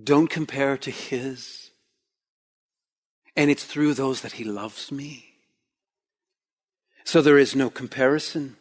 [0.04, 1.70] don't compare to his.
[3.36, 5.24] And it's through those that he loves me.
[7.04, 8.56] So there is no comparison.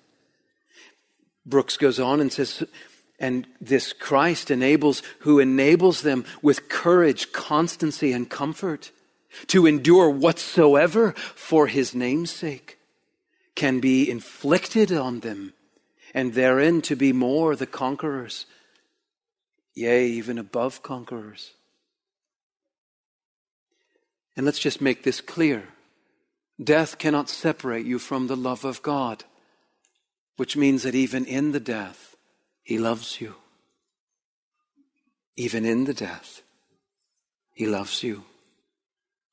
[1.47, 2.63] Brooks goes on and says,
[3.19, 8.91] and this Christ enables, who enables them with courage, constancy, and comfort
[9.47, 12.77] to endure whatsoever for his name's sake
[13.55, 15.53] can be inflicted on them,
[16.13, 18.45] and therein to be more the conquerors,
[19.73, 21.53] yea, even above conquerors.
[24.35, 25.69] And let's just make this clear.
[26.63, 29.23] Death cannot separate you from the love of God,
[30.37, 32.15] which means that even in the death,
[32.63, 33.35] He loves you.
[35.35, 36.41] Even in the death,
[37.53, 38.23] He loves you.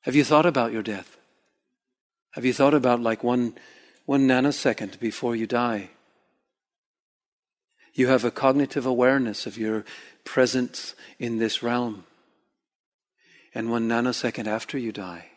[0.01, 1.17] Have you thought about your death?
[2.31, 3.55] Have you thought about like one,
[4.05, 5.89] one nanosecond before you die?
[7.93, 9.85] You have a cognitive awareness of your
[10.25, 12.03] presence in this realm.
[13.53, 15.27] And one nanosecond after you die,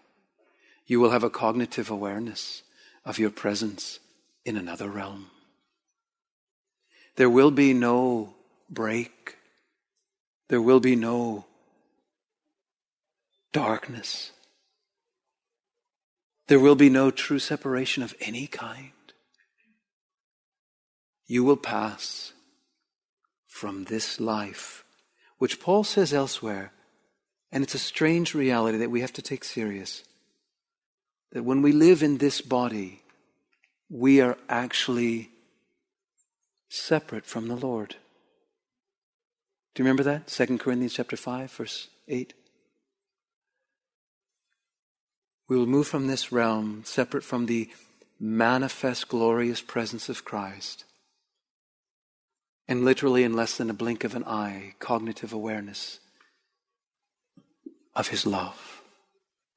[0.86, 2.62] you will have a cognitive awareness
[3.04, 4.00] of your presence
[4.44, 5.30] in another realm.
[7.18, 8.36] There will be no
[8.70, 9.38] break.
[10.48, 11.46] There will be no
[13.52, 14.30] darkness.
[16.46, 18.92] There will be no true separation of any kind.
[21.26, 22.34] You will pass
[23.48, 24.84] from this life,
[25.38, 26.70] which Paul says elsewhere,
[27.50, 30.04] and it's a strange reality that we have to take serious
[31.32, 33.02] that when we live in this body,
[33.90, 35.30] we are actually
[36.68, 37.96] separate from the Lord.
[39.74, 40.28] Do you remember that?
[40.28, 42.34] 2 Corinthians chapter 5 verse 8.
[45.48, 47.70] We will move from this realm separate from the
[48.20, 50.84] manifest glorious presence of Christ.
[52.66, 56.00] And literally in less than a blink of an eye, cognitive awareness
[57.94, 58.82] of his love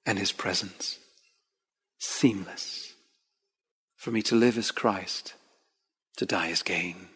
[0.05, 0.97] and his presence
[2.01, 2.93] seamless.
[3.95, 5.35] For me to live as Christ,
[6.21, 7.07] to die is gain.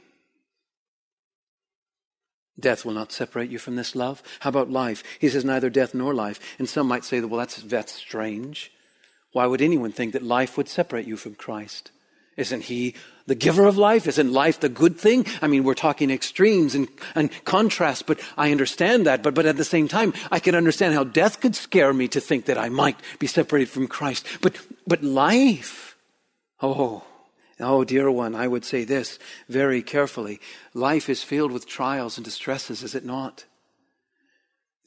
[2.59, 4.23] Death will not separate you from this love.
[4.39, 5.03] How about life?
[5.19, 6.39] He says neither death nor life.
[6.57, 8.71] And some might say, well, that's, that's strange.
[9.31, 11.91] Why would anyone think that life would separate you from Christ?
[12.35, 12.95] Isn't he
[13.27, 14.07] the giver of life?
[14.07, 15.27] Isn't life the good thing?
[15.39, 19.21] I mean, we're talking extremes and, and contrast, but I understand that.
[19.21, 22.19] But, but at the same time, I can understand how death could scare me to
[22.19, 24.25] think that I might be separated from Christ.
[24.41, 25.95] But, but life,
[26.59, 27.03] oh,
[27.59, 30.39] oh, dear one, I would say this very carefully.
[30.73, 33.45] Life is filled with trials and distresses, is it not?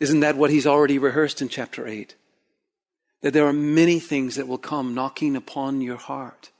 [0.00, 2.14] Isn't that what he's already rehearsed in chapter 8?
[3.22, 6.50] That there are many things that will come knocking upon your heart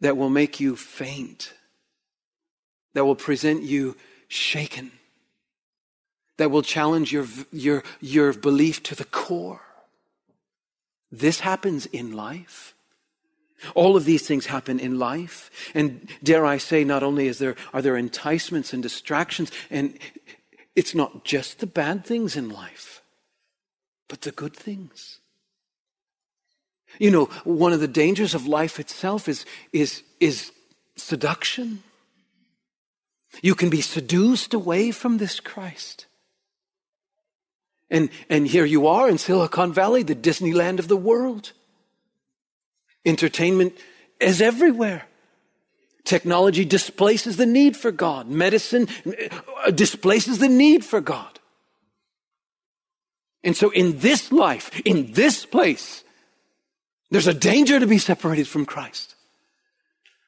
[0.00, 1.54] that will make you faint,
[2.94, 3.96] that will present you
[4.28, 4.90] shaken,
[6.36, 9.62] that will challenge your, your, your belief to the core.
[11.10, 12.74] This happens in life.
[13.74, 15.50] All of these things happen in life.
[15.74, 19.98] And dare I say, not only is there, are there enticements and distractions, and
[20.74, 23.02] it's not just the bad things in life,
[24.08, 25.18] but the good things.
[26.98, 30.52] You know, one of the dangers of life itself is, is, is
[30.96, 31.82] seduction.
[33.42, 36.06] You can be seduced away from this Christ.
[37.90, 41.52] And, and here you are in Silicon Valley, the Disneyland of the world.
[43.06, 43.72] Entertainment
[44.20, 45.06] is everywhere.
[46.04, 48.28] Technology displaces the need for God.
[48.28, 48.88] Medicine
[49.64, 51.38] uh, displaces the need for God.
[53.42, 56.02] And so in this life, in this place,
[57.10, 59.14] there's a danger to be separated from Christ.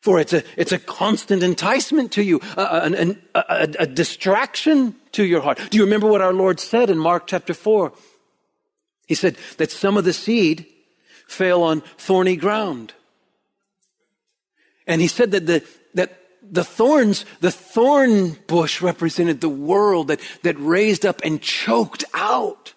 [0.00, 5.24] For it's a, it's a constant enticement to you, a, a, a, a distraction to
[5.24, 5.58] your heart.
[5.70, 7.92] Do you remember what our Lord said in Mark chapter 4?
[9.06, 10.66] He said that some of the seed
[11.28, 12.94] fell on thorny ground.
[14.86, 15.62] And he said that the,
[15.94, 22.04] that the thorns, the thorn bush represented the world that, that raised up and choked
[22.14, 22.72] out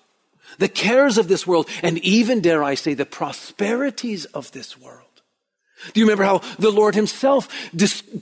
[0.60, 5.11] the cares of this world, and even, dare I say, the prosperities of this world.
[5.94, 7.48] Do you remember how the Lord himself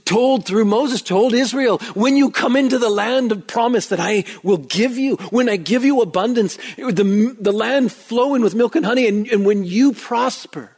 [0.04, 4.24] told through Moses, told Israel, when you come into the land of promise that I
[4.42, 8.86] will give you, when I give you abundance, the, the land flowing with milk and
[8.86, 10.76] honey, and, and when you prosper,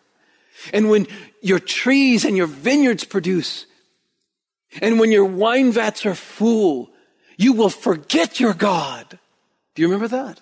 [0.73, 1.07] and when
[1.41, 3.67] your trees and your vineyards produce,
[4.81, 6.91] and when your wine vats are full,
[7.37, 9.19] you will forget your God.
[9.75, 10.41] Do you remember that?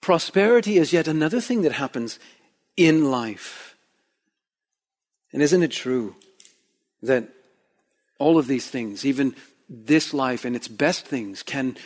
[0.00, 2.18] Prosperity is yet another thing that happens
[2.76, 3.67] in life.
[5.32, 6.16] And isn't it true
[7.02, 7.28] that
[8.18, 9.34] all of these things, even
[9.68, 11.76] this life and its best things, can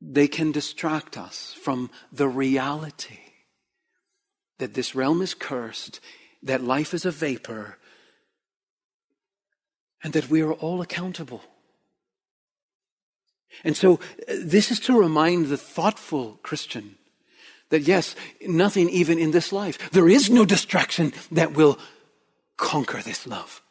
[0.00, 3.18] they can distract us from the reality
[4.58, 6.00] that this realm is cursed,
[6.42, 7.78] that life is a vapor,
[10.02, 11.42] and that we are all accountable.
[13.64, 16.96] And so uh, this is to remind the thoughtful Christian
[17.70, 18.14] that yes,
[18.46, 21.78] nothing even in this life, there is no distraction that will
[22.58, 23.62] conquer this love.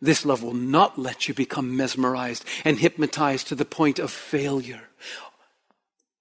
[0.00, 4.88] This love will not let you become mesmerized and hypnotized to the point of failure,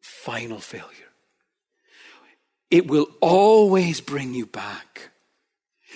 [0.02, 1.12] final failure.
[2.76, 5.12] it will always bring you back.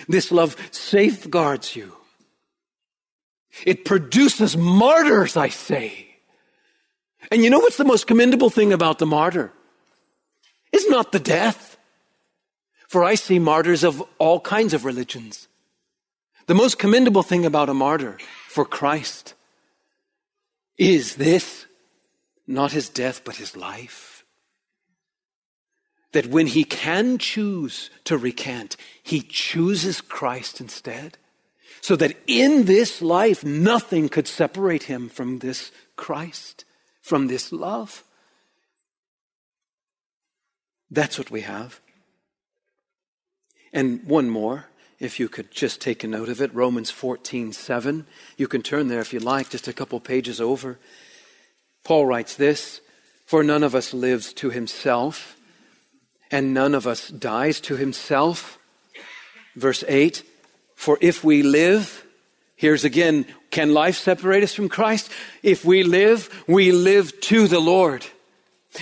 [0.08, 1.94] This love safeguards you.
[3.66, 6.16] It produces martyrs, I say.
[7.32, 9.52] And you know what's the most commendable thing about the martyr?
[10.72, 11.78] Is not the death.
[12.88, 15.49] For I see martyrs of all kinds of religions.
[16.50, 19.36] The most commendable thing about a martyr for Christ
[20.80, 21.68] is this
[22.48, 24.26] not his death, but his life.
[26.14, 31.20] That when he can choose to recant, he chooses Christ instead.
[31.82, 36.66] So that in this life, nothing could separate him from this Christ,
[37.00, 38.04] from this love.
[40.90, 41.80] That's what we have.
[43.72, 44.69] And one more,
[45.00, 48.06] if you could just take a note of it Romans 14 7.
[48.38, 50.78] You can turn there if you like, just a couple pages over.
[51.84, 52.82] Paul writes this
[53.26, 55.38] For none of us lives to himself,
[56.30, 58.60] and none of us dies to himself.
[59.56, 60.24] Verse 8
[60.76, 62.06] For if we live,
[62.56, 65.10] here's again, can life separate us from Christ?
[65.42, 68.06] If we live, we live to the Lord.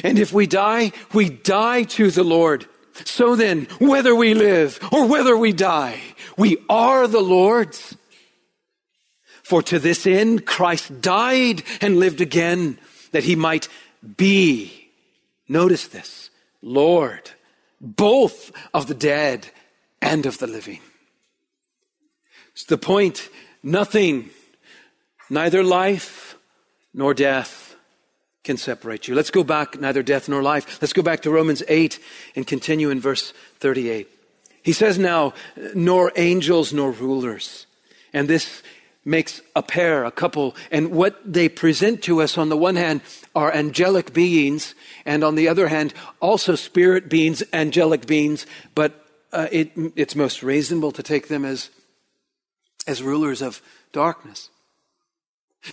[0.03, 2.65] And if we die, we die to the Lord.
[3.05, 5.99] So then, whether we live or whether we die,
[6.37, 7.95] we are the Lord's.
[9.43, 12.77] For to this end Christ died and lived again,
[13.11, 13.69] that he might
[14.17, 14.89] be,
[15.47, 16.29] notice this,
[16.61, 17.31] Lord,
[17.79, 19.49] both of the dead
[20.01, 20.81] and of the living.
[22.51, 23.29] It's the point,
[23.63, 24.31] nothing,
[25.29, 26.37] neither life
[26.93, 27.66] nor death
[28.47, 29.13] can separate you.
[29.13, 30.81] Let's go back, neither death nor life.
[30.81, 31.99] Let's go back to Romans 8
[32.35, 34.07] and continue in verse 38.
[34.63, 35.33] He says now,
[35.75, 37.67] nor angels nor rulers.
[38.13, 38.63] And this
[39.03, 40.55] makes a pair, a couple.
[40.71, 43.01] And what they present to us on the one hand
[43.35, 44.75] are angelic beings,
[45.05, 48.45] and on the other hand, also spirit beings, angelic beings,
[48.75, 51.69] but uh, it, it's most reasonable to take them as,
[52.87, 54.49] as rulers of darkness.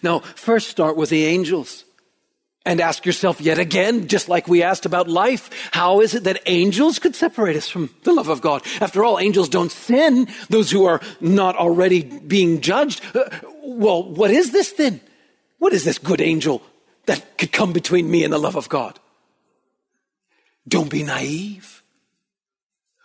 [0.03, 1.85] Now, first start with the angels.
[2.67, 6.41] And ask yourself yet again, just like we asked about life, how is it that
[6.47, 8.63] angels could separate us from the love of God?
[8.81, 13.03] After all, angels don't sin, those who are not already being judged.
[13.15, 13.29] Uh,
[13.63, 15.01] well, what is this then?
[15.59, 16.63] What is this good angel
[17.05, 18.99] that could come between me and the love of God?
[20.67, 21.83] Don't be naive.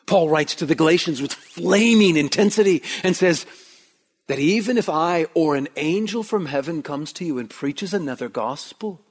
[0.06, 3.46] Paul writes to the Galatians with flaming intensity and says
[4.28, 8.30] that even if I or an angel from heaven comes to you and preaches another
[8.30, 9.02] gospel,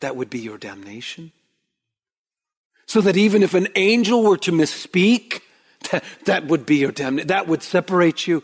[0.00, 1.32] that would be your damnation.
[2.86, 5.42] So that even if an angel were to misspeak,
[5.90, 7.28] that, that would be your damnation.
[7.28, 8.42] That would separate you.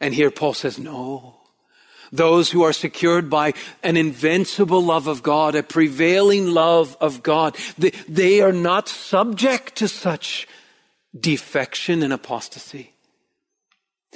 [0.00, 1.36] And here Paul says, no.
[2.10, 7.56] Those who are secured by an invincible love of God, a prevailing love of God,
[7.78, 10.46] they, they are not subject to such
[11.18, 12.91] defection and apostasy.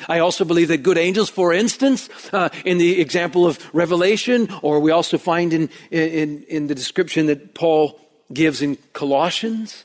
[0.09, 4.81] I also believe that good angels, for instance, uh, in the example of Revelation, or
[4.81, 7.99] we also find in, in, in the description that Paul
[8.33, 9.85] gives in Colossians.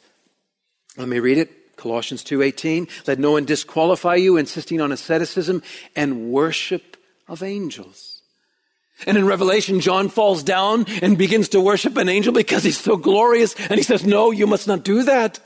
[0.98, 1.78] Let me read it.
[1.78, 3.08] Colossians 2.18.
[3.08, 5.64] Let no one disqualify you, insisting on asceticism
[5.96, 6.98] and worship
[7.28, 8.22] of angels.
[9.08, 12.98] And in Revelation, John falls down and begins to worship an angel because he's so
[12.98, 13.56] glorious.
[13.56, 15.40] And he says, no, you must not do that.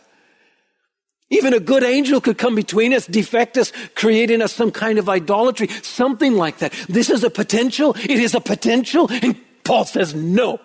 [1.36, 4.97] Even a good angel could come between us, defect us, create in us some kind
[4.97, 6.71] of idolatry, something like that.
[6.88, 7.93] This is a potential.
[7.97, 9.09] It is a potential.
[9.11, 10.59] And Paul says, no.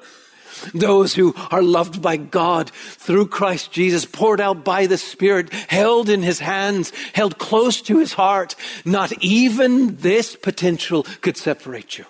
[0.74, 6.08] Those who are loved by God through Christ Jesus, poured out by the Spirit, held
[6.08, 8.54] in his hands, held close to his heart,
[8.84, 12.04] not even this potential could separate you.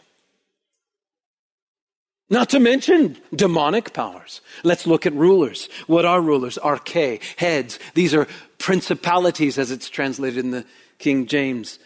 [2.28, 4.40] Not to mention demonic powers.
[4.62, 5.68] Let's look at rulers.
[5.86, 6.58] What are rulers?
[6.62, 7.78] Arche, heads.
[7.94, 8.28] These are
[8.61, 10.64] principalities as it's translated in the
[10.98, 11.80] King James.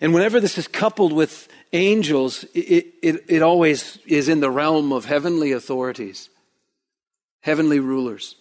[0.00, 4.92] And whenever this is coupled with angels, it, it, it always is in the realm
[4.92, 6.30] of heavenly authorities,
[7.40, 8.36] heavenly rulers.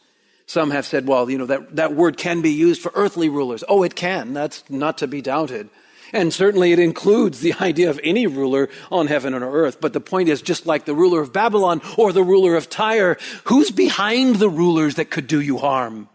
[0.46, 3.64] Some have said, well, you know, that, that word can be used for earthly rulers.
[3.68, 4.34] Oh, it can.
[4.34, 5.70] That's not to be doubted.
[6.14, 9.82] And certainly it includes the idea of any ruler on heaven and earth.
[9.82, 13.18] But the point is, just like the ruler of Babylon or the ruler of Tyre,
[13.46, 16.10] who's behind the rulers that could do you harm?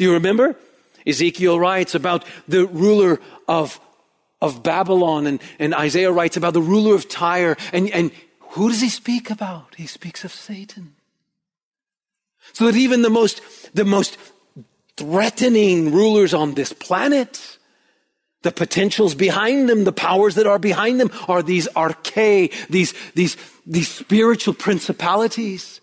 [0.00, 0.56] Do you remember?
[1.06, 3.78] Ezekiel writes about the ruler of,
[4.40, 7.58] of Babylon, and, and Isaiah writes about the ruler of Tyre.
[7.70, 8.10] And, and
[8.52, 9.74] who does he speak about?
[9.76, 10.94] He speaks of Satan.
[12.54, 13.42] So that even the most,
[13.74, 14.16] the most
[14.96, 17.58] threatening rulers on this planet
[18.42, 23.36] the potentials behind them, the powers that are behind them are these arche, these, these,
[23.66, 25.82] these spiritual principalities.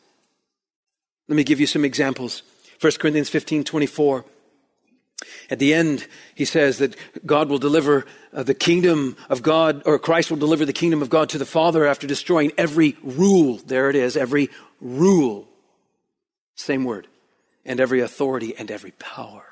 [1.28, 2.42] Let me give you some examples.
[2.80, 4.26] 1 Corinthians 15 24.
[5.50, 9.98] At the end, he says that God will deliver uh, the kingdom of God, or
[9.98, 13.58] Christ will deliver the kingdom of God to the Father after destroying every rule.
[13.66, 14.50] There it is, every
[14.80, 15.48] rule.
[16.56, 17.08] Same word.
[17.66, 19.44] And every authority and every power.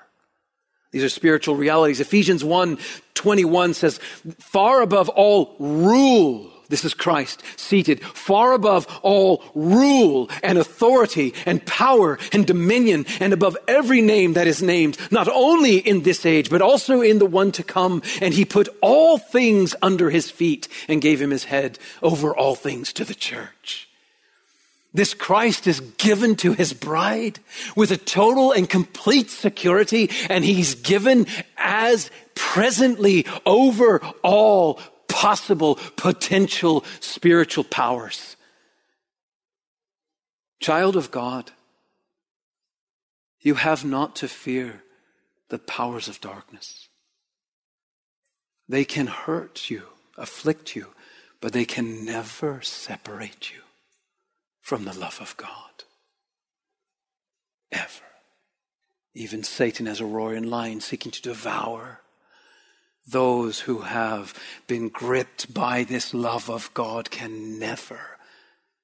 [0.91, 1.99] These are spiritual realities.
[1.99, 2.78] Ephesians 1
[3.15, 3.97] 21 says,
[4.39, 11.66] far above all rule this is Christ seated far above all rule and authority and
[11.66, 16.49] power and dominion and above every name that is named, not only in this age,
[16.49, 18.01] but also in the one to come.
[18.22, 22.55] And he put all things under his feet and gave him his head over all
[22.55, 23.88] things to the church.
[24.93, 27.39] This Christ is given to his bride
[27.76, 36.84] with a total and complete security, and he's given as presently over all possible potential
[36.99, 38.36] spiritual powers.
[40.60, 41.51] Child of God,
[43.41, 44.84] you have not to fear
[45.49, 46.89] the powers of darkness.
[48.68, 49.84] They can hurt you,
[50.18, 50.88] afflict you,
[51.39, 53.62] but they can never separate you
[54.62, 55.84] from the love of God.
[57.72, 58.03] Ever.
[59.14, 62.01] Even Satan as a roaring lion seeking to devour
[63.08, 64.34] those who have
[64.68, 67.99] been gripped by this love of God can never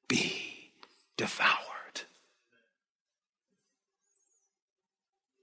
[0.08, 0.72] be
[1.18, 1.58] devoured.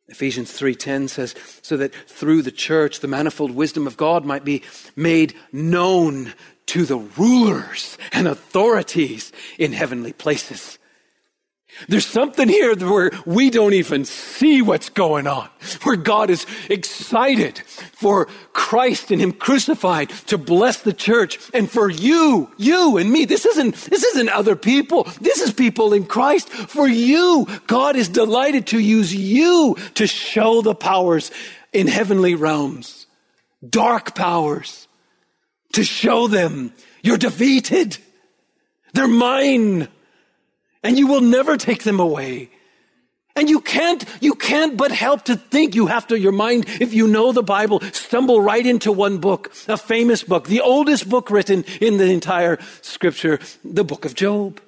[0.09, 4.62] Ephesians 3:10 says so that through the church the manifold wisdom of God might be
[4.97, 6.35] made known
[6.66, 10.79] to the rulers and authorities in heavenly places.
[11.86, 15.48] There's something here where we don't even see what's going on,
[15.82, 17.58] where God is excited
[17.92, 23.26] for Christ and Him crucified to bless the church and for you, you and me.
[23.26, 25.04] This isn't, this isn't other people.
[25.20, 26.48] This is people in Christ.
[26.48, 31.30] For you, God is delighted to use you to show the powers
[31.72, 33.06] in heavenly realms,
[33.68, 34.88] dark powers,
[35.74, 37.98] to show them you're defeated.
[38.94, 39.88] They're mine
[40.83, 42.51] and you will never take them away.
[43.37, 46.93] And you can't, you can't but help to think you have to, your mind, if
[46.93, 51.31] you know the Bible, stumble right into one book, a famous book, the oldest book
[51.31, 54.61] written in the entire scripture, the book of Job.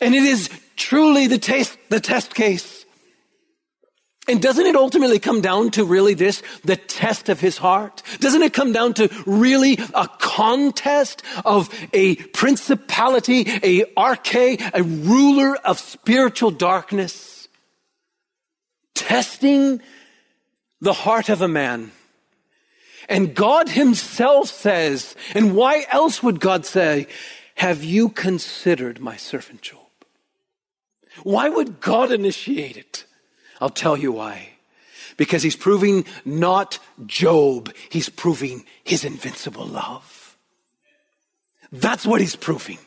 [0.00, 2.75] And it is truly the test, the test case.
[4.28, 8.02] And doesn't it ultimately come down to really this, the test of his heart?
[8.18, 15.56] Doesn't it come down to really a contest of a principality, a arche, a ruler
[15.58, 17.46] of spiritual darkness?
[18.94, 19.80] Testing
[20.80, 21.92] the heart of a man.
[23.08, 27.06] And God himself says, and why else would God say,
[27.54, 29.78] have you considered my servant Job?
[31.22, 33.04] Why would God initiate it?
[33.60, 34.50] I'll tell you why.
[35.16, 40.36] Because he's proving not Job, he's proving his invincible love.
[41.72, 42.78] That's what he's proving.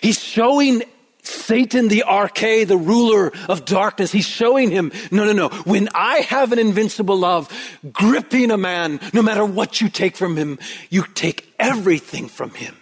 [0.00, 0.82] He's showing
[1.22, 5.48] Satan, the arche, the ruler of darkness, he's showing him, no, no, no.
[5.64, 7.48] When I have an invincible love
[7.92, 10.58] gripping a man, no matter what you take from him,
[10.90, 12.76] you take everything from him.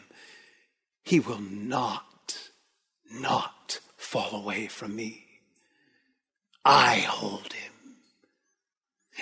[1.03, 2.39] He will not,
[3.13, 5.27] not fall away from me.
[6.71, 7.73] I hold him.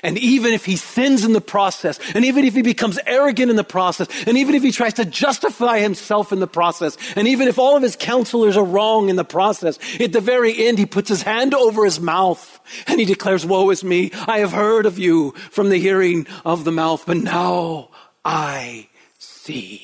[0.03, 3.57] And even if he sins in the process, and even if he becomes arrogant in
[3.57, 7.49] the process, and even if he tries to justify himself in the process, and even
[7.49, 10.85] if all of his counselors are wrong in the process, at the very end he
[10.85, 14.85] puts his hand over his mouth and he declares, Woe is me, I have heard
[14.85, 17.89] of you from the hearing of the mouth, but now
[18.27, 18.89] I
[19.19, 19.83] see.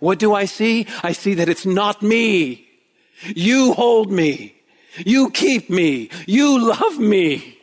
[0.00, 0.86] What do I see?
[1.02, 2.68] I see that it's not me.
[3.34, 4.61] You hold me.
[4.98, 6.10] You keep me.
[6.26, 7.58] You love me.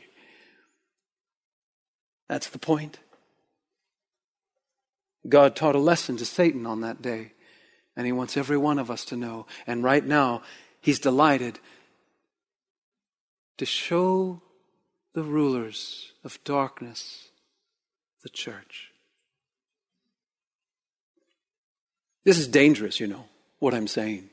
[2.28, 3.00] That's the point.
[5.28, 7.34] God taught a lesson to Satan on that day,
[7.96, 9.48] and he wants every one of us to know.
[9.68, 10.44] And right now,
[10.82, 11.60] he's delighted
[13.58, 14.42] to show
[15.14, 17.30] the rulers of darkness
[18.24, 18.92] the church.
[22.24, 23.26] This is dangerous, you know,
[23.60, 24.30] what I'm saying.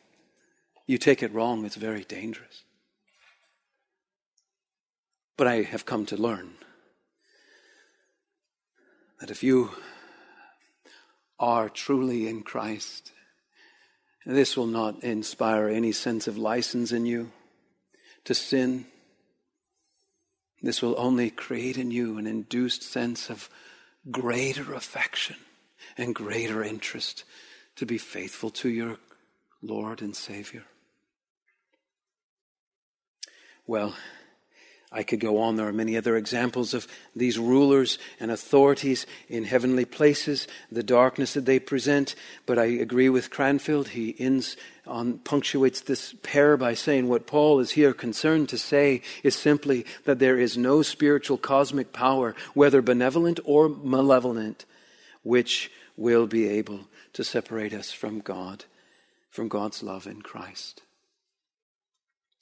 [0.87, 2.63] You take it wrong, it's very dangerous.
[5.37, 6.53] But I have come to learn
[9.21, 9.71] that if you
[11.39, 13.13] are truly in Christ,
[14.25, 17.33] this will not inspire any sense of license in you
[18.25, 18.87] to sin.
[20.63, 23.49] This will only create in you an induced sense of
[24.11, 25.37] greater affection
[25.97, 27.25] and greater interest
[27.77, 28.99] to be faithful to your
[29.63, 30.65] Lord and Savior.
[33.67, 33.95] Well,
[34.93, 35.57] I could go on.
[35.57, 41.35] There are many other examples of these rulers and authorities in heavenly places, the darkness
[41.35, 42.15] that they present.
[42.47, 43.89] But I agree with Cranfield.
[43.89, 44.57] He ends
[44.87, 49.85] on, punctuates this pair by saying what Paul is here concerned to say is simply
[50.05, 54.65] that there is no spiritual cosmic power, whether benevolent or malevolent,
[55.25, 56.83] which will be able
[57.13, 58.65] to separate us from God,
[59.31, 60.83] from God's love in Christ.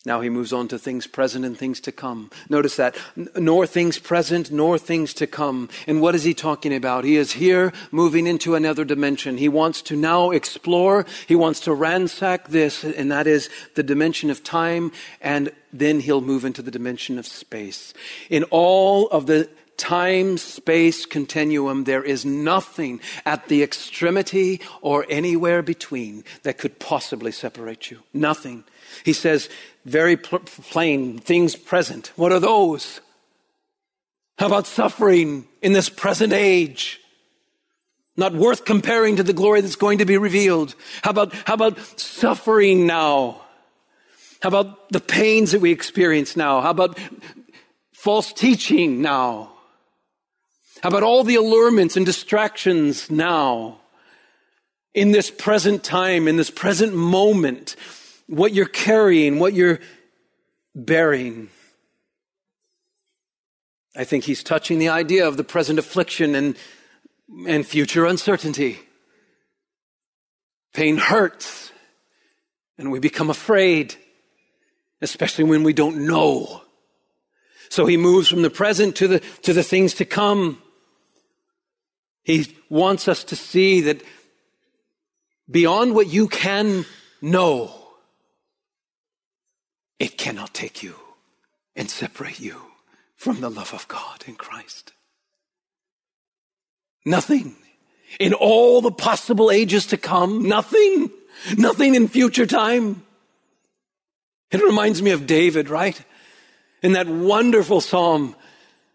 [0.07, 2.30] Now he moves on to things present and things to come.
[2.50, 2.94] Notice that.
[3.16, 5.70] Nor things present, nor things to come.
[5.86, 7.05] And what is he talking about?
[7.05, 9.38] He is here moving into another dimension.
[9.38, 11.07] He wants to now explore.
[11.26, 14.92] He wants to ransack this, and that is the dimension of time.
[15.22, 17.94] And then he'll move into the dimension of space.
[18.28, 25.62] In all of the time space continuum, there is nothing at the extremity or anywhere
[25.62, 28.00] between that could possibly separate you.
[28.12, 28.64] Nothing.
[29.05, 29.49] He says,
[29.84, 32.12] very pl- plain, things present.
[32.16, 33.01] What are those?
[34.38, 37.01] How about suffering in this present age?
[38.16, 40.74] Not worth comparing to the glory that's going to be revealed.
[41.03, 43.42] How about, how about suffering now?
[44.40, 46.61] How about the pains that we experience now?
[46.61, 46.99] How about
[47.92, 49.53] false teaching now?
[50.82, 53.80] How about all the allurements and distractions now?
[54.92, 57.74] In this present time, in this present moment,
[58.26, 59.80] what you're carrying, what you're
[60.74, 61.48] bearing.
[63.96, 66.56] I think he's touching the idea of the present affliction and,
[67.46, 68.80] and future uncertainty.
[70.72, 71.70] Pain hurts,
[72.76, 73.94] and we become afraid,
[75.00, 76.62] especially when we don't know.
[77.68, 80.60] So he moves from the present to the, to the things to come.
[82.24, 84.02] He wants us to see that
[85.48, 86.84] beyond what you can
[87.20, 87.72] know,
[90.05, 90.94] it cannot take you
[91.74, 92.61] and separate you
[93.16, 94.92] from the love of God in Christ.
[97.07, 97.57] Nothing
[98.20, 101.11] in all the possible ages to come, nothing,
[101.57, 103.02] nothing in future time.
[104.50, 105.98] It reminds me of David, right?
[106.82, 108.36] In that wonderful psalm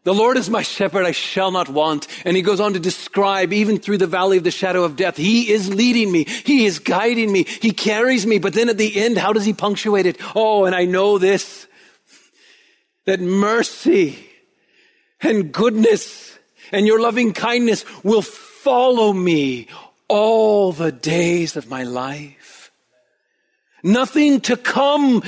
[0.04, 2.08] the Lord is my shepherd, I shall not want.
[2.26, 5.18] And he goes on to describe, even through the valley of the shadow of death,
[5.18, 6.24] he is leading me.
[6.24, 7.43] He is guiding me.
[7.43, 8.39] He carries me.
[8.39, 10.18] But then at the end, how does he punctuate it?
[10.36, 11.68] Oh, and I know this,
[13.06, 14.18] that mercy
[15.22, 16.38] and goodness
[16.72, 19.68] and your loving kindness will follow me
[20.08, 22.72] all the days of my life.
[23.84, 25.24] Nothing to come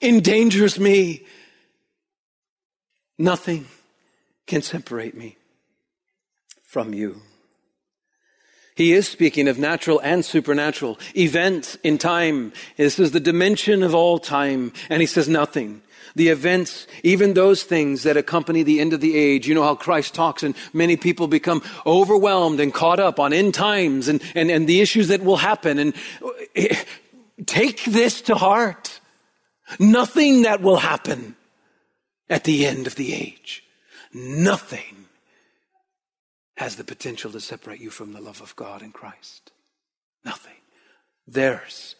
[0.00, 1.24] endangers me.
[3.18, 3.66] Nothing
[4.50, 5.36] can separate me
[6.64, 7.22] from you.
[8.74, 12.52] He is speaking of natural and supernatural events in time.
[12.76, 14.72] This is the dimension of all time.
[14.88, 15.82] And he says nothing.
[16.16, 19.46] The events, even those things that accompany the end of the age.
[19.46, 23.54] You know how Christ talks and many people become overwhelmed and caught up on end
[23.54, 25.78] times and, and, and the issues that will happen.
[25.78, 25.94] And
[26.56, 26.74] eh,
[27.46, 29.00] take this to heart.
[29.78, 31.36] Nothing that will happen
[32.28, 33.62] at the end of the age
[34.12, 35.06] Nothing
[36.56, 39.52] has the potential to separate you from the love of God in Christ.
[40.24, 40.56] Nothing.
[41.26, 41.96] There's,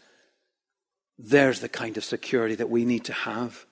[1.19, 3.65] there's the kind of security that we need to have.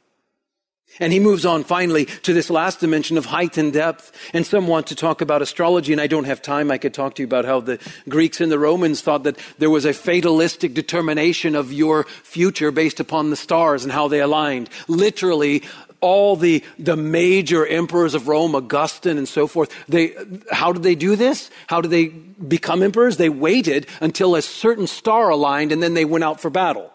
[1.00, 4.10] And he moves on finally to this last dimension of height and depth.
[4.32, 6.70] And some want to talk about astrology, and I don't have time.
[6.70, 7.78] I could talk to you about how the
[8.08, 13.00] Greeks and the Romans thought that there was a fatalistic determination of your future based
[13.00, 14.70] upon the stars and how they aligned.
[14.88, 15.62] Literally,
[16.00, 20.14] all the, the major emperors of Rome, Augustine and so forth, they,
[20.50, 21.50] how did they do this?
[21.66, 23.16] How did they become emperors?
[23.16, 26.92] They waited until a certain star aligned and then they went out for battle.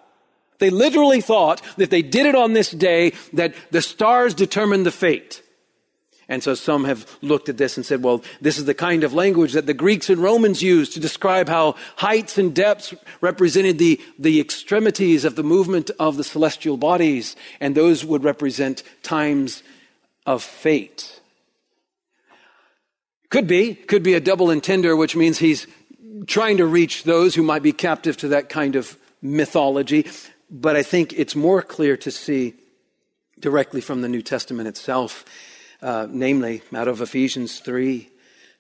[0.60, 4.92] They literally thought that they did it on this day, that the stars determined the
[4.92, 5.43] fate.
[6.30, 9.14] And so some have looked at this and said, well, this is the kind of
[9.14, 14.00] language that the Greeks and Romans used to describe how heights and depths represented the,
[14.18, 19.64] the extremities of the movement of the celestial bodies, and those would represent times
[20.26, 21.20] of fate.
[23.30, 25.68] Could be, could be a double intender, which means he's
[26.28, 30.08] trying to reach those who might be captive to that kind of mythology.
[30.50, 32.54] But I think it's more clear to see
[33.40, 35.26] directly from the New Testament itself
[35.84, 38.10] uh, namely out of Ephesians 3,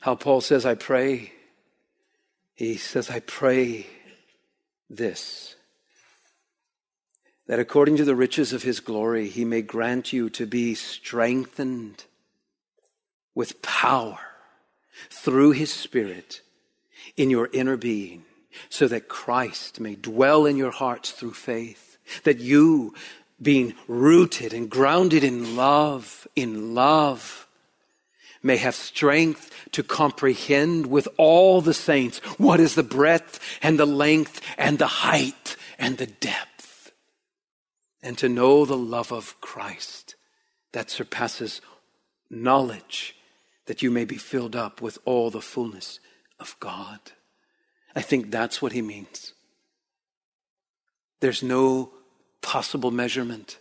[0.02, 1.32] how Paul says, I pray.
[2.54, 3.88] He says, I pray
[4.90, 5.56] this,
[7.48, 12.04] that according to the riches of his glory, he may grant you to be strengthened
[13.34, 14.20] with power
[15.10, 16.42] through his Spirit
[17.16, 18.26] in your inner being,
[18.70, 22.94] so that Christ may dwell in your hearts through faith, that you
[23.42, 27.48] being rooted and grounded in love, in love,
[28.42, 33.86] may have strength to comprehend with all the saints what is the breadth and the
[33.86, 36.92] length and the height and the depth,
[38.02, 40.16] and to know the love of Christ
[40.74, 41.62] that surpasses
[42.30, 43.16] knowledge,
[43.66, 46.00] that you may be filled up with all the fullness
[46.40, 47.00] of God.
[47.96, 49.34] I think that's what he means.
[51.22, 51.92] There's no
[52.44, 53.58] possible measurement.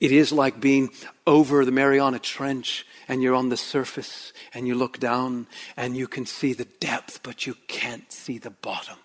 [0.00, 0.90] It is like being
[1.26, 5.46] over the Mariana Trench and you're on the surface and you look down
[5.76, 8.96] and you can see the depth, but you can't see the bottom.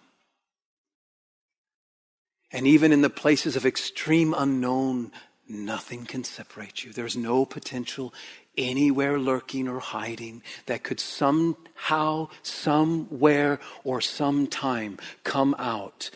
[2.51, 5.14] And even in the places of extreme unknown,
[5.47, 6.91] nothing can separate you.
[6.91, 8.14] There's no potential
[8.57, 16.09] anywhere lurking or hiding that could somehow, somewhere, or sometime come out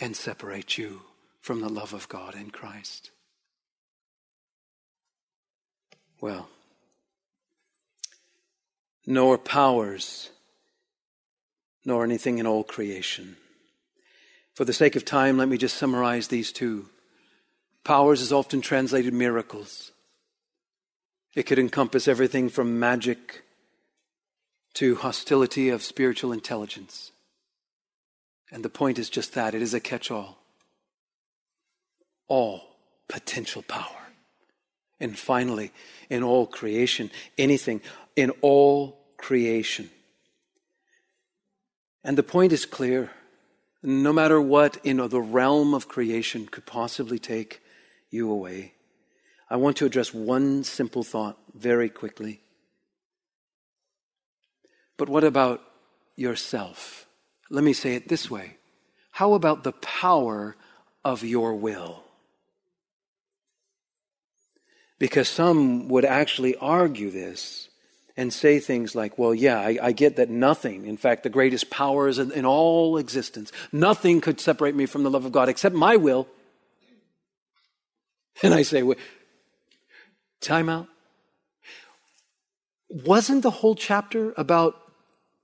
[0.00, 1.02] and separate you
[1.48, 3.10] from the love of God in Christ.
[6.20, 6.46] Well,
[9.06, 10.28] nor powers,
[11.86, 13.38] nor anything in all creation.
[14.56, 16.90] For the sake of time, let me just summarize these two.
[17.82, 19.92] Powers is often translated miracles.
[21.34, 23.42] It could encompass everything from magic
[24.74, 27.10] to hostility of spiritual intelligence.
[28.52, 30.38] And the point is just that it is a catch all.
[32.28, 32.62] All
[33.08, 33.84] potential power.
[35.00, 35.72] And finally,
[36.10, 37.80] in all creation, anything,
[38.16, 39.90] in all creation.
[42.02, 43.10] And the point is clear.
[43.82, 47.60] No matter what in the realm of creation could possibly take
[48.10, 48.74] you away,
[49.48, 52.42] I want to address one simple thought very quickly.
[54.96, 55.62] But what about
[56.16, 57.06] yourself?
[57.50, 58.56] Let me say it this way
[59.12, 60.56] How about the power
[61.04, 62.02] of your will?
[64.98, 67.68] Because some would actually argue this
[68.16, 71.70] and say things like, well, yeah, I, I, get that nothing, in fact, the greatest
[71.70, 75.74] powers in, in all existence, nothing could separate me from the love of God except
[75.74, 76.26] my will.
[78.42, 78.96] And I say, well,
[80.40, 80.88] time out.
[82.88, 84.74] Wasn't the whole chapter about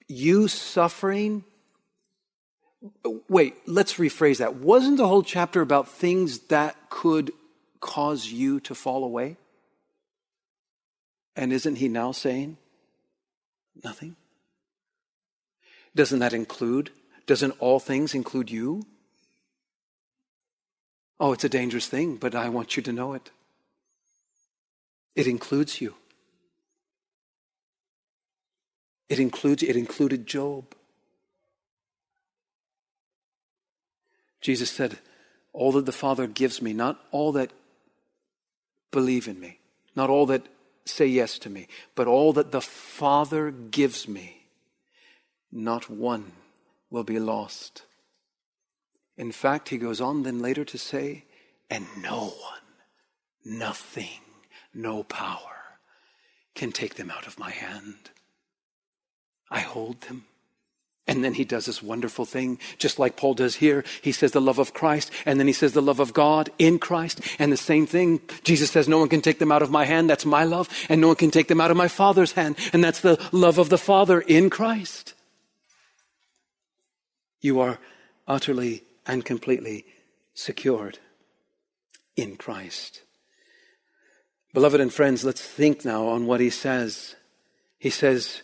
[0.09, 1.45] you suffering?
[3.29, 4.57] Wait, let's rephrase that.
[4.57, 7.33] Wasn't the whole chapter about things that could
[7.81, 9.37] cause you to fall away?
[11.37, 12.57] And isn't he now saying
[13.83, 14.17] nothing?
[15.95, 16.91] Doesn't that include?
[17.27, 18.83] Doesn't all things include you?
[21.19, 23.31] Oh, it's a dangerous thing, but I want you to know it.
[25.15, 25.95] It includes you.
[29.09, 30.75] It includes it included Job.
[34.41, 34.99] Jesus said,
[35.53, 37.53] All that the Father gives me, not all that
[38.91, 39.61] believe in me,
[39.95, 40.47] not all that
[40.85, 44.47] say yes to me, but all that the Father gives me,
[45.51, 46.33] not one
[46.91, 47.83] will be lost.
[49.17, 51.25] In fact, he goes on then later to say,
[51.71, 52.61] and no one,
[53.45, 54.21] nothing,
[54.73, 55.39] no power
[56.55, 58.11] can take them out of my hand.
[59.51, 60.25] I hold them.
[61.07, 63.85] And then he does this wonderful thing, just like Paul does here.
[64.01, 66.79] He says the love of Christ, and then he says the love of God in
[66.79, 67.21] Christ.
[67.39, 70.09] And the same thing, Jesus says, No one can take them out of my hand,
[70.09, 72.83] that's my love, and no one can take them out of my Father's hand, and
[72.83, 75.13] that's the love of the Father in Christ.
[77.43, 77.79] You are
[78.27, 79.85] utterly and completely
[80.33, 80.99] secured
[82.17, 83.03] in Christ.
[84.55, 87.17] Beloved and friends, let's think now on what he says.
[87.79, 88.41] He says,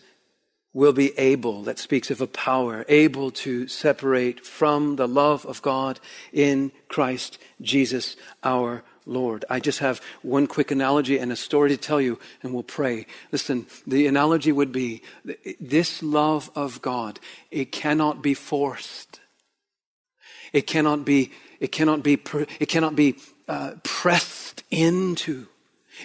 [0.72, 5.60] will be able, that speaks of a power, able to separate from the love of
[5.62, 5.98] God
[6.32, 9.44] in Christ Jesus our Lord.
[9.50, 13.06] I just have one quick analogy and a story to tell you, and we'll pray.
[13.32, 15.02] Listen, the analogy would be
[15.60, 17.18] this love of God,
[17.50, 19.20] it cannot be forced.
[20.52, 22.14] It cannot be, it cannot be,
[22.58, 23.16] it cannot be
[23.48, 25.46] uh, pressed into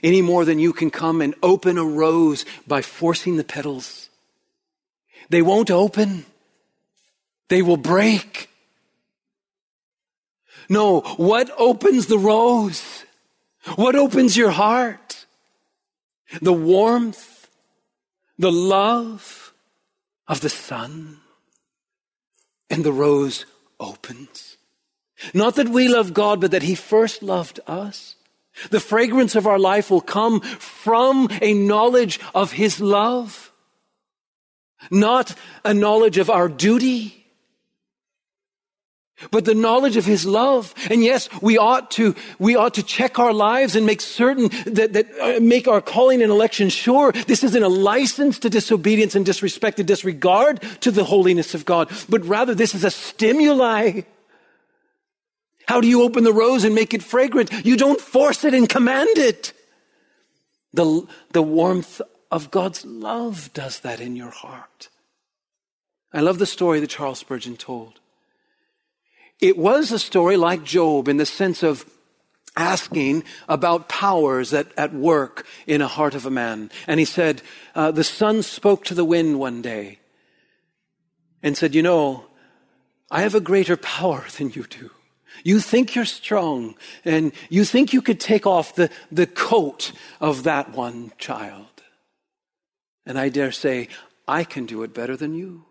[0.03, 4.09] any more than you can come and open a rose by forcing the petals.
[5.29, 6.25] They won't open.
[7.49, 8.49] They will break.
[10.69, 13.05] No, what opens the rose?
[13.75, 15.25] What opens your heart?
[16.41, 17.49] The warmth,
[18.37, 19.53] the love
[20.27, 21.19] of the sun.
[22.69, 23.45] And the rose
[23.79, 24.57] opens.
[25.33, 28.15] Not that we love God, but that He first loved us.
[28.69, 33.51] The fragrance of our life will come from a knowledge of His love
[34.91, 37.25] not a knowledge of our duty,
[39.31, 40.73] but the knowledge of his love.
[40.89, 44.93] And yes, we ought to, we ought to check our lives and make certain that,
[44.93, 47.11] that uh, make our calling and election sure.
[47.11, 51.89] This isn't a license to disobedience and disrespect and disregard to the holiness of God,
[52.09, 54.01] but rather this is a stimuli.
[55.67, 57.51] How do you open the rose and make it fragrant?
[57.65, 59.53] You don't force it and command it.
[60.73, 62.01] The, the warmth
[62.31, 64.89] of God's love does that in your heart.
[66.13, 67.99] I love the story that Charles Spurgeon told.
[69.41, 71.85] It was a story like Job in the sense of
[72.55, 76.71] asking about powers at, at work in a heart of a man.
[76.87, 77.41] And he said,
[77.75, 79.99] uh, the sun spoke to the wind one day
[81.43, 82.25] and said, you know,
[83.11, 84.89] I have a greater power than you do.
[85.43, 90.43] You think you're strong and you think you could take off the, the coat of
[90.43, 91.74] that one child.
[93.05, 93.89] And I dare say,
[94.27, 95.65] I can do it better than you.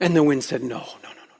[0.00, 1.08] And the wind said, no, no, no.
[1.08, 1.34] No, no.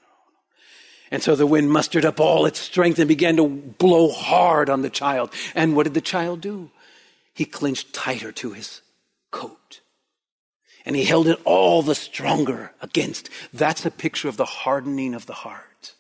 [1.10, 4.82] And so the wind mustered up all its strength and began to blow hard on
[4.82, 5.32] the child.
[5.54, 6.70] And what did the child do?
[7.34, 8.82] He clinched tighter to his
[9.30, 9.80] coat.
[10.84, 13.30] And he held it all the stronger against.
[13.52, 15.94] That's a picture of the hardening of the heart.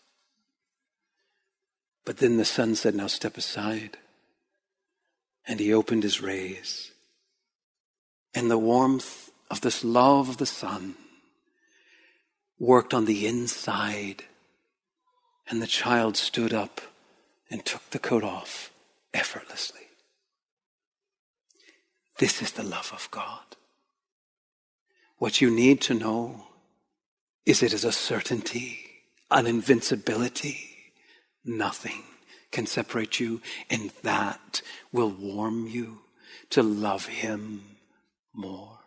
[2.04, 3.96] But then the sun said, Now step aside.
[5.46, 6.91] And he opened his rays.
[8.34, 10.94] And the warmth of this love of the sun
[12.58, 14.24] worked on the inside
[15.48, 16.80] and the child stood up
[17.50, 18.72] and took the coat off
[19.12, 19.82] effortlessly.
[22.18, 23.56] This is the love of God.
[25.18, 26.46] What you need to know
[27.44, 28.78] is it is a certainty,
[29.30, 30.70] an invincibility.
[31.44, 32.04] Nothing
[32.50, 34.62] can separate you, and that
[34.92, 35.98] will warm you
[36.50, 37.62] to love Him
[38.34, 38.78] more.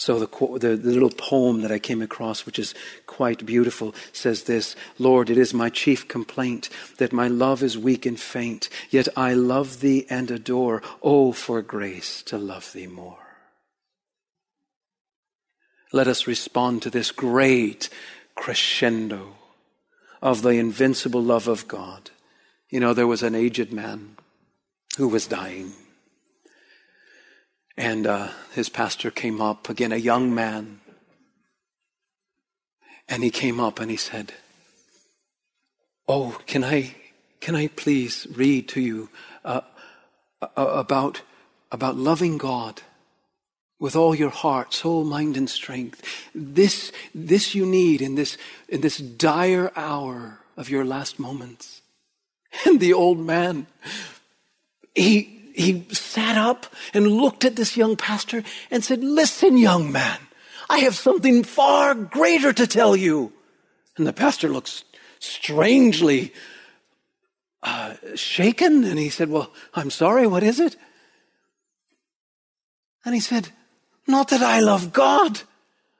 [0.00, 2.74] So the, the, the, little poem that I came across, which is
[3.06, 8.06] quite beautiful, says this, Lord, it is my chief complaint that my love is weak
[8.06, 10.82] and faint, yet I love thee and adore.
[11.02, 13.18] Oh, for grace to love thee more.
[15.92, 17.90] Let us respond to this great
[18.34, 19.34] crescendo
[20.22, 22.08] of the invincible love of God.
[22.70, 24.16] You know, there was an aged man
[24.96, 25.72] who was dying.
[27.80, 30.80] And uh, his pastor came up, again, a young man.
[33.08, 34.34] And he came up and he said,
[36.06, 36.94] Oh, can I,
[37.40, 39.08] can I please read to you
[39.46, 39.62] uh,
[40.54, 41.22] about,
[41.72, 42.82] about loving God
[43.78, 46.02] with all your heart, soul, mind, and strength?
[46.34, 48.36] This, this you need in this,
[48.68, 51.80] in this dire hour of your last moments.
[52.66, 53.68] And the old man,
[54.94, 60.18] he, he sat up and looked at this young pastor and said, Listen, young man,
[60.68, 63.32] I have something far greater to tell you.
[63.96, 64.84] And the pastor looks
[65.18, 66.32] strangely
[67.62, 70.76] uh, shaken and he said, Well, I'm sorry, what is it?
[73.04, 73.48] And he said,
[74.06, 75.42] Not that I love God,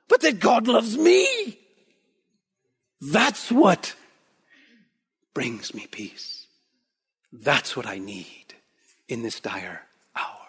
[0.07, 1.59] but that God loves me.
[2.99, 3.95] That's what
[5.33, 6.45] brings me peace.
[7.31, 8.40] That's what I need
[9.11, 9.81] in this dire
[10.15, 10.47] hour.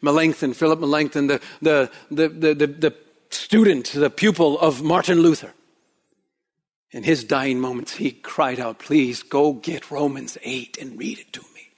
[0.00, 2.94] Melanchthon, Philip Melanchthon, the, the, the, the, the,
[3.30, 5.52] student, the pupil of Martin Luther,
[6.90, 11.32] in his dying moments, he cried out, Please go get Romans 8 and read it
[11.34, 11.68] to me.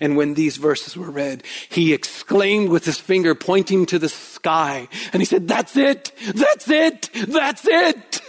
[0.00, 4.86] And when these verses were read, he exclaimed with his finger pointing to the sky,
[5.12, 6.12] and he said, That's it!
[6.34, 7.10] That's it!
[7.26, 8.20] That's it!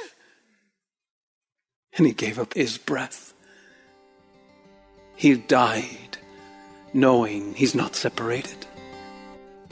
[1.97, 3.33] And he gave up his breath.
[5.15, 6.10] He died
[6.93, 8.65] knowing he's not separated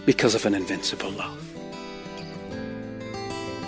[0.06, 1.46] because of an invincible love.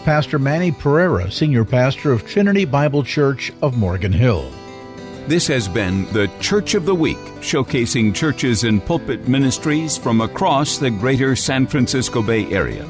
[0.03, 4.49] Pastor Manny Pereira, Senior Pastor of Trinity Bible Church of Morgan Hill.
[5.27, 10.79] This has been the Church of the Week, showcasing churches and pulpit ministries from across
[10.79, 12.87] the greater San Francisco Bay Area.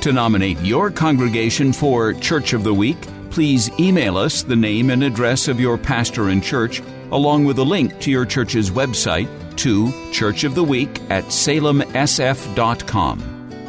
[0.00, 3.00] To nominate your congregation for Church of the Week,
[3.30, 6.82] please email us the name and address of your pastor and church,
[7.12, 9.28] along with a link to your church's website
[9.58, 11.74] to Church of the Week at salemsf.com.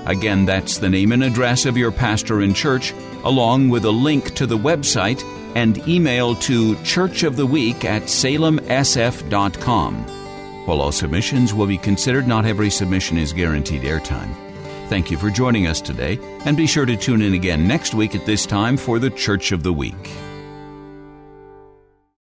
[0.05, 4.33] Again, that's the name and address of your pastor and church, along with a link
[4.35, 5.23] to the website
[5.55, 9.95] and email to churchoftheweek at salemsf.com.
[10.65, 14.35] While all submissions will be considered, not every submission is guaranteed airtime.
[14.87, 18.15] Thank you for joining us today, and be sure to tune in again next week
[18.15, 20.09] at this time for the Church of the Week.